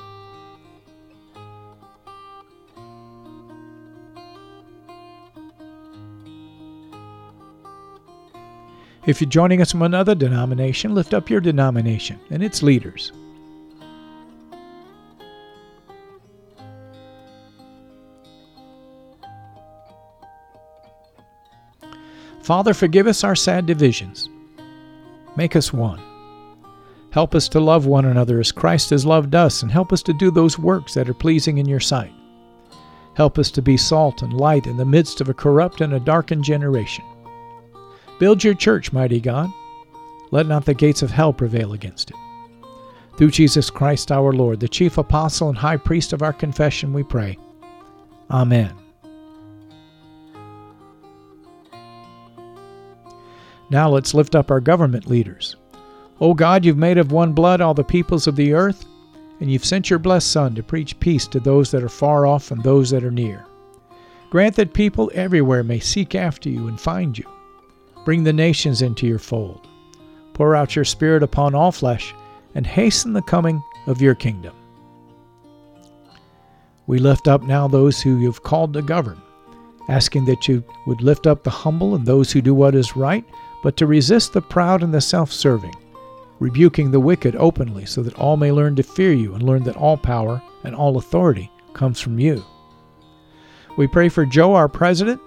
If 9.05 9.21
you're 9.21 9.29
joining 9.29 9.61
us 9.61 9.71
from 9.71 9.83
another 9.83 10.15
denomination, 10.15 10.93
lift 10.93 11.13
up 11.13 11.29
your 11.29 11.39
denomination 11.39 12.19
and 12.29 12.43
its 12.43 12.61
leaders. 12.61 13.11
Father, 22.43 22.73
forgive 22.73 23.07
us 23.07 23.25
our 23.25 23.35
sad 23.35 23.65
divisions 23.65 24.29
Make 25.37 25.55
us 25.55 25.71
one. 25.71 26.01
Help 27.11 27.35
us 27.35 27.47
to 27.49 27.59
love 27.59 27.85
one 27.85 28.05
another 28.05 28.39
as 28.39 28.51
Christ 28.51 28.89
has 28.89 29.05
loved 29.05 29.35
us, 29.35 29.61
and 29.61 29.71
help 29.71 29.93
us 29.93 30.01
to 30.03 30.13
do 30.13 30.31
those 30.31 30.57
works 30.57 30.95
that 30.95 31.07
are 31.07 31.13
pleasing 31.13 31.59
in 31.59 31.67
your 31.67 31.79
sight. 31.79 32.11
Help 33.13 33.37
us 33.37 33.51
to 33.51 33.61
be 33.61 33.77
salt 33.77 34.23
and 34.23 34.33
light 34.33 34.65
in 34.65 34.77
the 34.77 34.85
midst 34.85 35.21
of 35.21 35.29
a 35.29 35.33
corrupt 35.35 35.81
and 35.81 35.93
a 35.93 35.99
darkened 35.99 36.43
generation. 36.43 37.05
Build 38.19 38.43
your 38.43 38.55
church, 38.55 38.91
mighty 38.91 39.19
God. 39.19 39.49
Let 40.31 40.47
not 40.47 40.65
the 40.65 40.73
gates 40.73 41.03
of 41.03 41.11
hell 41.11 41.33
prevail 41.33 41.73
against 41.73 42.09
it. 42.09 42.17
Through 43.17 43.31
Jesus 43.31 43.69
Christ 43.69 44.11
our 44.11 44.33
Lord, 44.33 44.59
the 44.59 44.67
chief 44.67 44.97
apostle 44.97 45.49
and 45.49 45.57
high 45.57 45.77
priest 45.77 46.13
of 46.13 46.23
our 46.23 46.33
confession, 46.33 46.93
we 46.93 47.03
pray. 47.03 47.37
Amen. 48.29 48.86
Now 53.69 53.89
let's 53.89 54.13
lift 54.13 54.35
up 54.35 54.49
our 54.49 54.61
government 54.61 55.07
leaders. 55.07 55.55
O 56.19 56.33
God, 56.33 56.65
you've 56.65 56.77
made 56.77 56.97
of 56.97 57.11
one 57.11 57.33
blood 57.33 57.61
all 57.61 57.73
the 57.73 57.83
peoples 57.83 58.27
of 58.27 58.35
the 58.35 58.53
earth, 58.53 58.85
and 59.39 59.51
you've 59.51 59.65
sent 59.65 59.89
your 59.89 59.99
blessed 59.99 60.31
Son 60.31 60.55
to 60.55 60.63
preach 60.63 60.99
peace 60.99 61.27
to 61.27 61.39
those 61.39 61.69
that 61.71 61.83
are 61.83 61.89
far 61.89 62.25
off 62.25 62.49
and 62.49 62.63
those 62.63 62.89
that 62.89 63.03
are 63.03 63.11
near. 63.11 63.45
Grant 64.29 64.55
that 64.55 64.73
people 64.73 65.11
everywhere 65.13 65.63
may 65.63 65.79
seek 65.79 66.15
after 66.15 66.49
you 66.49 66.67
and 66.67 66.79
find 66.79 67.17
you. 67.17 67.25
Bring 68.03 68.23
the 68.23 68.33
nations 68.33 68.81
into 68.81 69.05
your 69.05 69.19
fold. 69.19 69.67
Pour 70.33 70.55
out 70.55 70.75
your 70.75 70.85
Spirit 70.85 71.23
upon 71.23 71.53
all 71.53 71.71
flesh, 71.71 72.15
and 72.55 72.65
hasten 72.65 73.13
the 73.13 73.21
coming 73.21 73.61
of 73.85 74.01
your 74.01 74.15
kingdom. 74.15 74.55
We 76.87 76.99
lift 76.99 77.27
up 77.27 77.43
now 77.43 77.67
those 77.67 78.01
who 78.01 78.17
you've 78.17 78.43
called 78.43 78.73
to 78.73 78.81
govern, 78.81 79.21
asking 79.89 80.25
that 80.25 80.47
you 80.47 80.63
would 80.87 81.01
lift 81.01 81.27
up 81.27 81.43
the 81.43 81.49
humble 81.49 81.95
and 81.95 82.05
those 82.05 82.31
who 82.31 82.41
do 82.41 82.55
what 82.55 82.75
is 82.75 82.95
right 82.95 83.25
but 83.63 83.77
to 83.77 83.87
resist 83.87 84.33
the 84.33 84.41
proud 84.41 84.83
and 84.83 84.93
the 84.93 85.01
self 85.01 85.31
serving, 85.31 85.75
rebuking 86.39 86.91
the 86.91 86.99
wicked 86.99 87.35
openly, 87.35 87.85
so 87.85 88.01
that 88.03 88.15
all 88.15 88.37
may 88.37 88.51
learn 88.51 88.75
to 88.75 88.83
fear 88.83 89.13
you 89.13 89.33
and 89.33 89.43
learn 89.43 89.63
that 89.63 89.77
all 89.77 89.97
power 89.97 90.41
and 90.63 90.75
all 90.75 90.97
authority 90.97 91.51
comes 91.73 91.99
from 91.99 92.19
you. 92.19 92.43
We 93.77 93.87
pray 93.87 94.09
for 94.09 94.25
Joe, 94.25 94.53
our 94.53 94.67
president, 94.67 95.21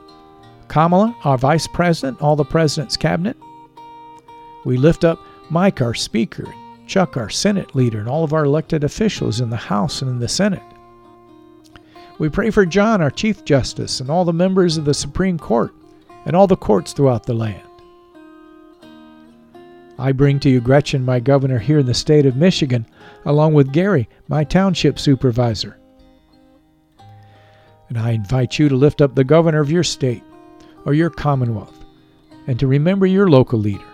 Kamala, 0.69 1.17
our 1.25 1.39
vice 1.39 1.67
president, 1.67 2.21
all 2.21 2.37
the 2.37 2.45
president's 2.45 2.97
cabinet. 2.97 3.37
We 4.65 4.77
lift 4.77 5.05
up 5.05 5.19
Mike, 5.51 5.81
our 5.81 5.95
speaker, 5.95 6.53
Chuck, 6.87 7.17
our 7.17 7.31
Senate 7.31 7.75
leader, 7.75 8.01
and 8.01 8.09
all 8.09 8.25
of 8.25 8.33
our 8.33 8.45
elected 8.45 8.85
officials 8.85 9.41
in 9.41 9.51
the 9.51 9.57
House 9.57 10.03
and 10.03 10.11
in 10.11 10.19
the 10.19 10.29
Senate. 10.29 10.63
We 12.19 12.29
pray 12.29 12.51
for 12.51 12.67
John, 12.67 13.01
our 13.01 13.11
Chief 13.11 13.45
Justice, 13.45 14.01
and 14.01 14.11
all 14.11 14.25
the 14.25 14.33
members 14.33 14.77
of 14.77 14.85
the 14.85 14.93
Supreme 14.95 15.39
Court 15.39 15.73
and 16.27 16.37
all 16.37 16.47
the 16.47 16.57
courts 16.57 16.93
throughout 16.93 17.25
the 17.25 17.35
land. 17.35 17.63
I 20.01 20.13
bring 20.13 20.41
to 20.41 20.49
you 20.49 20.63
Gretchen, 20.63 21.05
my 21.05 21.21
governor 21.21 21.59
here 21.59 21.79
in 21.79 21.85
the 21.85 21.93
state 21.93 22.25
of 22.25 22.35
Michigan, 22.35 22.87
along 23.27 23.53
with 23.53 23.71
Gary, 23.71 24.09
my 24.29 24.45
township 24.45 24.99
supervisor. 24.99 25.79
And 27.91 27.99
I 27.99 28.13
invite 28.13 28.59
you 28.59 28.71
to 28.71 28.77
lift 28.77 29.03
up 29.03 29.15
the 29.15 29.25
governor 29.25 29.61
of 29.61 29.71
your 29.71 29.85
state 29.85 30.23
or 30.87 30.95
your 30.95 31.11
commonwealth 31.11 31.85
and 32.47 32.59
to 32.59 32.67
remember 32.67 33.05
your 33.05 33.29
local 33.29 33.59
leader. 33.59 33.85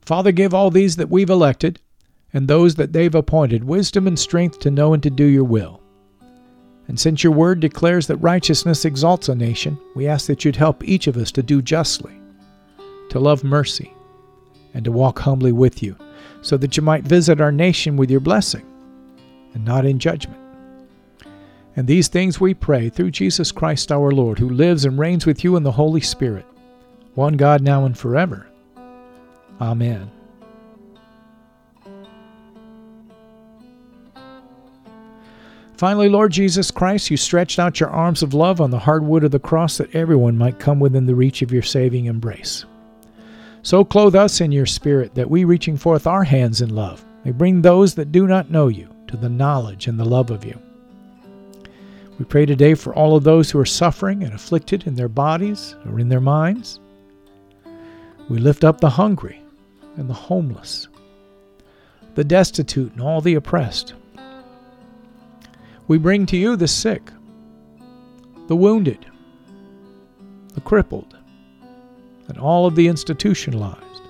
Father, 0.00 0.32
give 0.32 0.52
all 0.52 0.70
these 0.70 0.96
that 0.96 1.10
we've 1.10 1.30
elected 1.30 1.80
and 2.32 2.48
those 2.48 2.74
that 2.74 2.92
they've 2.92 3.14
appointed 3.14 3.62
wisdom 3.62 4.08
and 4.08 4.18
strength 4.18 4.58
to 4.58 4.70
know 4.72 4.94
and 4.94 5.02
to 5.04 5.10
do 5.10 5.24
your 5.24 5.44
will. 5.44 5.80
And 6.88 6.98
since 6.98 7.22
your 7.22 7.32
word 7.32 7.60
declares 7.60 8.06
that 8.06 8.16
righteousness 8.16 8.84
exalts 8.84 9.28
a 9.28 9.34
nation, 9.34 9.78
we 9.94 10.08
ask 10.08 10.26
that 10.26 10.44
you'd 10.44 10.56
help 10.56 10.82
each 10.82 11.06
of 11.06 11.16
us 11.16 11.30
to 11.32 11.42
do 11.42 11.62
justly, 11.62 12.18
to 13.10 13.20
love 13.20 13.44
mercy, 13.44 13.92
and 14.74 14.84
to 14.84 14.92
walk 14.92 15.18
humbly 15.18 15.52
with 15.52 15.82
you, 15.82 15.96
so 16.40 16.56
that 16.56 16.76
you 16.76 16.82
might 16.82 17.04
visit 17.04 17.40
our 17.40 17.52
nation 17.52 17.96
with 17.96 18.10
your 18.10 18.20
blessing 18.20 18.64
and 19.54 19.64
not 19.64 19.84
in 19.84 19.98
judgment. 19.98 20.40
And 21.76 21.86
these 21.86 22.08
things 22.08 22.40
we 22.40 22.54
pray 22.54 22.88
through 22.88 23.12
Jesus 23.12 23.52
Christ 23.52 23.92
our 23.92 24.10
Lord, 24.10 24.38
who 24.38 24.48
lives 24.48 24.84
and 24.84 24.98
reigns 24.98 25.26
with 25.26 25.44
you 25.44 25.56
in 25.56 25.62
the 25.62 25.72
Holy 25.72 26.00
Spirit, 26.00 26.46
one 27.14 27.36
God 27.36 27.62
now 27.62 27.84
and 27.84 27.96
forever. 27.96 28.48
Amen. 29.60 30.10
Finally, 35.78 36.08
Lord 36.08 36.32
Jesus 36.32 36.72
Christ, 36.72 37.08
you 37.08 37.16
stretched 37.16 37.60
out 37.60 37.78
your 37.78 37.90
arms 37.90 38.24
of 38.24 38.34
love 38.34 38.60
on 38.60 38.72
the 38.72 38.80
hard 38.80 39.04
wood 39.04 39.22
of 39.22 39.30
the 39.30 39.38
cross 39.38 39.78
that 39.78 39.94
everyone 39.94 40.36
might 40.36 40.58
come 40.58 40.80
within 40.80 41.06
the 41.06 41.14
reach 41.14 41.40
of 41.40 41.52
your 41.52 41.62
saving 41.62 42.06
embrace. 42.06 42.64
So 43.62 43.84
clothe 43.84 44.16
us 44.16 44.40
in 44.40 44.50
your 44.50 44.66
spirit 44.66 45.14
that 45.14 45.30
we, 45.30 45.44
reaching 45.44 45.76
forth 45.76 46.08
our 46.08 46.24
hands 46.24 46.62
in 46.62 46.74
love, 46.74 47.04
may 47.24 47.30
bring 47.30 47.62
those 47.62 47.94
that 47.94 48.10
do 48.10 48.26
not 48.26 48.50
know 48.50 48.66
you 48.66 48.92
to 49.06 49.16
the 49.16 49.28
knowledge 49.28 49.86
and 49.86 50.00
the 50.00 50.04
love 50.04 50.32
of 50.32 50.44
you. 50.44 50.60
We 52.18 52.24
pray 52.24 52.44
today 52.44 52.74
for 52.74 52.92
all 52.92 53.14
of 53.14 53.22
those 53.22 53.48
who 53.48 53.60
are 53.60 53.64
suffering 53.64 54.24
and 54.24 54.34
afflicted 54.34 54.84
in 54.88 54.96
their 54.96 55.08
bodies 55.08 55.76
or 55.86 56.00
in 56.00 56.08
their 56.08 56.20
minds. 56.20 56.80
We 58.28 58.38
lift 58.38 58.64
up 58.64 58.80
the 58.80 58.90
hungry 58.90 59.40
and 59.96 60.10
the 60.10 60.14
homeless, 60.14 60.88
the 62.16 62.24
destitute 62.24 62.90
and 62.94 63.00
all 63.00 63.20
the 63.20 63.34
oppressed. 63.34 63.94
We 65.88 65.96
bring 65.96 66.26
to 66.26 66.36
you 66.36 66.54
the 66.54 66.68
sick, 66.68 67.10
the 68.46 68.54
wounded, 68.54 69.06
the 70.52 70.60
crippled, 70.60 71.16
and 72.28 72.36
all 72.36 72.66
of 72.66 72.74
the 72.74 72.88
institutionalized. 72.88 74.02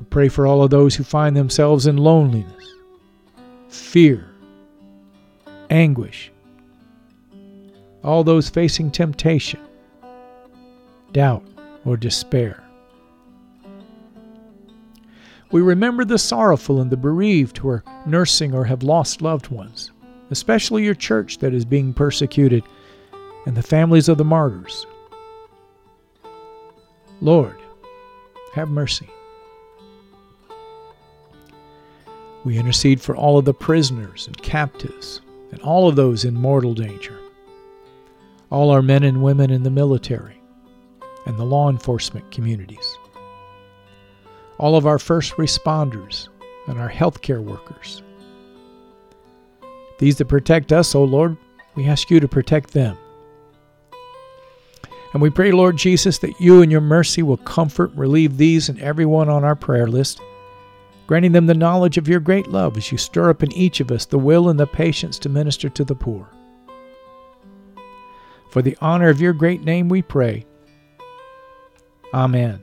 We 0.00 0.04
pray 0.10 0.28
for 0.28 0.44
all 0.44 0.64
of 0.64 0.70
those 0.70 0.96
who 0.96 1.04
find 1.04 1.36
themselves 1.36 1.86
in 1.86 1.96
loneliness, 1.98 2.64
fear, 3.68 4.28
anguish, 5.70 6.32
all 8.02 8.24
those 8.24 8.50
facing 8.50 8.90
temptation, 8.90 9.60
doubt, 11.12 11.44
or 11.84 11.96
despair. 11.96 12.61
We 15.52 15.60
remember 15.60 16.06
the 16.06 16.18
sorrowful 16.18 16.80
and 16.80 16.90
the 16.90 16.96
bereaved 16.96 17.58
who 17.58 17.68
are 17.68 17.84
nursing 18.06 18.54
or 18.54 18.64
have 18.64 18.82
lost 18.82 19.20
loved 19.20 19.48
ones, 19.48 19.92
especially 20.30 20.82
your 20.82 20.94
church 20.94 21.38
that 21.38 21.52
is 21.52 21.66
being 21.66 21.92
persecuted, 21.92 22.64
and 23.44 23.54
the 23.54 23.62
families 23.62 24.08
of 24.08 24.16
the 24.16 24.24
martyrs. 24.24 24.86
Lord, 27.20 27.56
have 28.54 28.70
mercy. 28.70 29.10
We 32.44 32.58
intercede 32.58 33.02
for 33.02 33.14
all 33.14 33.36
of 33.36 33.44
the 33.44 33.52
prisoners 33.52 34.26
and 34.26 34.42
captives 34.42 35.20
and 35.52 35.60
all 35.60 35.86
of 35.86 35.96
those 35.96 36.24
in 36.24 36.34
mortal 36.34 36.72
danger, 36.72 37.18
all 38.50 38.70
our 38.70 38.82
men 38.82 39.02
and 39.02 39.22
women 39.22 39.50
in 39.50 39.64
the 39.64 39.70
military 39.70 40.40
and 41.26 41.38
the 41.38 41.44
law 41.44 41.68
enforcement 41.68 42.30
communities 42.30 42.96
all 44.58 44.76
of 44.76 44.86
our 44.86 44.98
first 44.98 45.34
responders, 45.34 46.28
and 46.66 46.78
our 46.78 46.90
healthcare 46.90 47.42
workers. 47.42 48.02
These 49.98 50.16
that 50.18 50.26
protect 50.26 50.72
us, 50.72 50.94
O 50.94 51.04
Lord, 51.04 51.36
we 51.74 51.86
ask 51.86 52.10
you 52.10 52.20
to 52.20 52.28
protect 52.28 52.72
them. 52.72 52.96
And 55.12 55.20
we 55.20 55.30
pray, 55.30 55.52
Lord 55.52 55.76
Jesus, 55.76 56.18
that 56.18 56.40
you 56.40 56.62
in 56.62 56.70
your 56.70 56.80
mercy 56.80 57.22
will 57.22 57.36
comfort, 57.36 57.92
relieve 57.94 58.36
these 58.36 58.68
and 58.68 58.80
everyone 58.80 59.28
on 59.28 59.44
our 59.44 59.54
prayer 59.54 59.86
list, 59.86 60.20
granting 61.06 61.32
them 61.32 61.46
the 61.46 61.54
knowledge 61.54 61.98
of 61.98 62.08
your 62.08 62.20
great 62.20 62.48
love 62.48 62.76
as 62.76 62.90
you 62.90 62.96
stir 62.96 63.28
up 63.28 63.42
in 63.42 63.52
each 63.52 63.80
of 63.80 63.90
us 63.90 64.06
the 64.06 64.18
will 64.18 64.48
and 64.48 64.58
the 64.58 64.66
patience 64.66 65.18
to 65.18 65.28
minister 65.28 65.68
to 65.68 65.84
the 65.84 65.94
poor. 65.94 66.28
For 68.50 68.62
the 68.62 68.76
honor 68.80 69.08
of 69.08 69.20
your 69.20 69.32
great 69.32 69.62
name 69.62 69.88
we 69.88 70.02
pray. 70.02 70.46
Amen. 72.14 72.62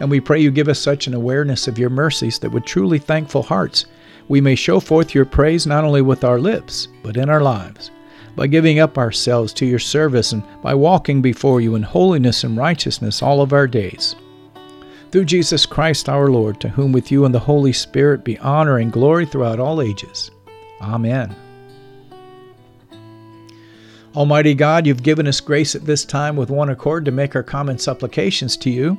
And 0.00 0.10
we 0.10 0.20
pray 0.20 0.40
you 0.40 0.50
give 0.50 0.68
us 0.68 0.78
such 0.78 1.06
an 1.06 1.14
awareness 1.14 1.66
of 1.68 1.78
your 1.78 1.90
mercies 1.90 2.38
that 2.38 2.50
with 2.50 2.64
truly 2.64 2.98
thankful 2.98 3.42
hearts 3.42 3.86
we 4.28 4.40
may 4.40 4.54
show 4.54 4.78
forth 4.78 5.14
your 5.14 5.24
praise 5.24 5.66
not 5.66 5.84
only 5.84 6.02
with 6.02 6.22
our 6.22 6.38
lips, 6.38 6.88
but 7.02 7.16
in 7.16 7.30
our 7.30 7.40
lives, 7.40 7.90
by 8.36 8.46
giving 8.46 8.78
up 8.78 8.98
ourselves 8.98 9.52
to 9.54 9.66
your 9.66 9.78
service 9.78 10.32
and 10.32 10.42
by 10.62 10.74
walking 10.74 11.22
before 11.22 11.60
you 11.60 11.74
in 11.74 11.82
holiness 11.82 12.44
and 12.44 12.56
righteousness 12.56 13.22
all 13.22 13.40
of 13.40 13.52
our 13.52 13.66
days. 13.66 14.14
Through 15.10 15.24
Jesus 15.24 15.64
Christ 15.64 16.08
our 16.10 16.28
Lord, 16.28 16.60
to 16.60 16.68
whom 16.68 16.92
with 16.92 17.10
you 17.10 17.24
and 17.24 17.34
the 17.34 17.38
Holy 17.38 17.72
Spirit 17.72 18.24
be 18.24 18.38
honor 18.38 18.78
and 18.78 18.92
glory 18.92 19.24
throughout 19.24 19.58
all 19.58 19.80
ages. 19.80 20.30
Amen. 20.82 21.34
Almighty 24.14 24.54
God, 24.54 24.86
you've 24.86 25.02
given 25.02 25.26
us 25.26 25.40
grace 25.40 25.74
at 25.74 25.86
this 25.86 26.04
time 26.04 26.36
with 26.36 26.50
one 26.50 26.68
accord 26.68 27.04
to 27.06 27.10
make 27.10 27.34
our 27.34 27.42
common 27.42 27.78
supplications 27.78 28.56
to 28.58 28.70
you. 28.70 28.98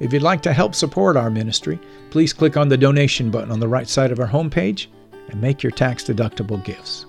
If 0.00 0.12
you'd 0.12 0.22
like 0.22 0.42
to 0.42 0.52
help 0.52 0.74
support 0.74 1.16
our 1.16 1.30
ministry, 1.30 1.78
please 2.10 2.32
click 2.32 2.56
on 2.56 2.68
the 2.68 2.76
donation 2.76 3.30
button 3.30 3.50
on 3.50 3.60
the 3.60 3.68
right 3.68 3.88
side 3.88 4.10
of 4.10 4.20
our 4.20 4.26
homepage 4.26 4.86
and 5.28 5.40
make 5.40 5.62
your 5.62 5.72
tax 5.72 6.04
deductible 6.04 6.62
gifts. 6.64 7.06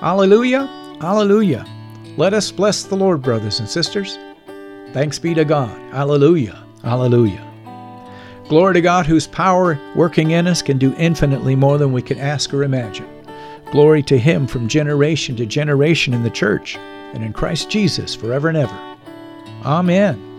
Alleluia! 0.00 0.68
Alleluia. 1.02 1.66
Let 2.16 2.34
us 2.34 2.50
bless 2.50 2.84
the 2.84 2.96
Lord, 2.96 3.22
brothers 3.22 3.60
and 3.60 3.68
sisters. 3.68 4.18
Thanks 4.92 5.18
be 5.18 5.34
to 5.34 5.44
God. 5.44 5.70
Alleluia, 5.92 6.62
Alleluia. 6.84 7.48
Glory 8.48 8.74
to 8.74 8.80
God, 8.80 9.06
whose 9.06 9.26
power 9.26 9.78
working 9.94 10.32
in 10.32 10.46
us 10.46 10.62
can 10.62 10.78
do 10.78 10.94
infinitely 10.96 11.56
more 11.56 11.78
than 11.78 11.92
we 11.92 12.02
can 12.02 12.18
ask 12.18 12.52
or 12.52 12.62
imagine. 12.62 13.08
Glory 13.70 14.02
to 14.02 14.18
Him 14.18 14.46
from 14.46 14.68
generation 14.68 15.36
to 15.36 15.46
generation 15.46 16.12
in 16.12 16.22
the 16.22 16.30
church 16.30 16.76
and 16.76 17.24
in 17.24 17.32
Christ 17.32 17.70
Jesus 17.70 18.14
forever 18.14 18.48
and 18.48 18.58
ever. 18.58 18.96
Amen. 19.64 20.31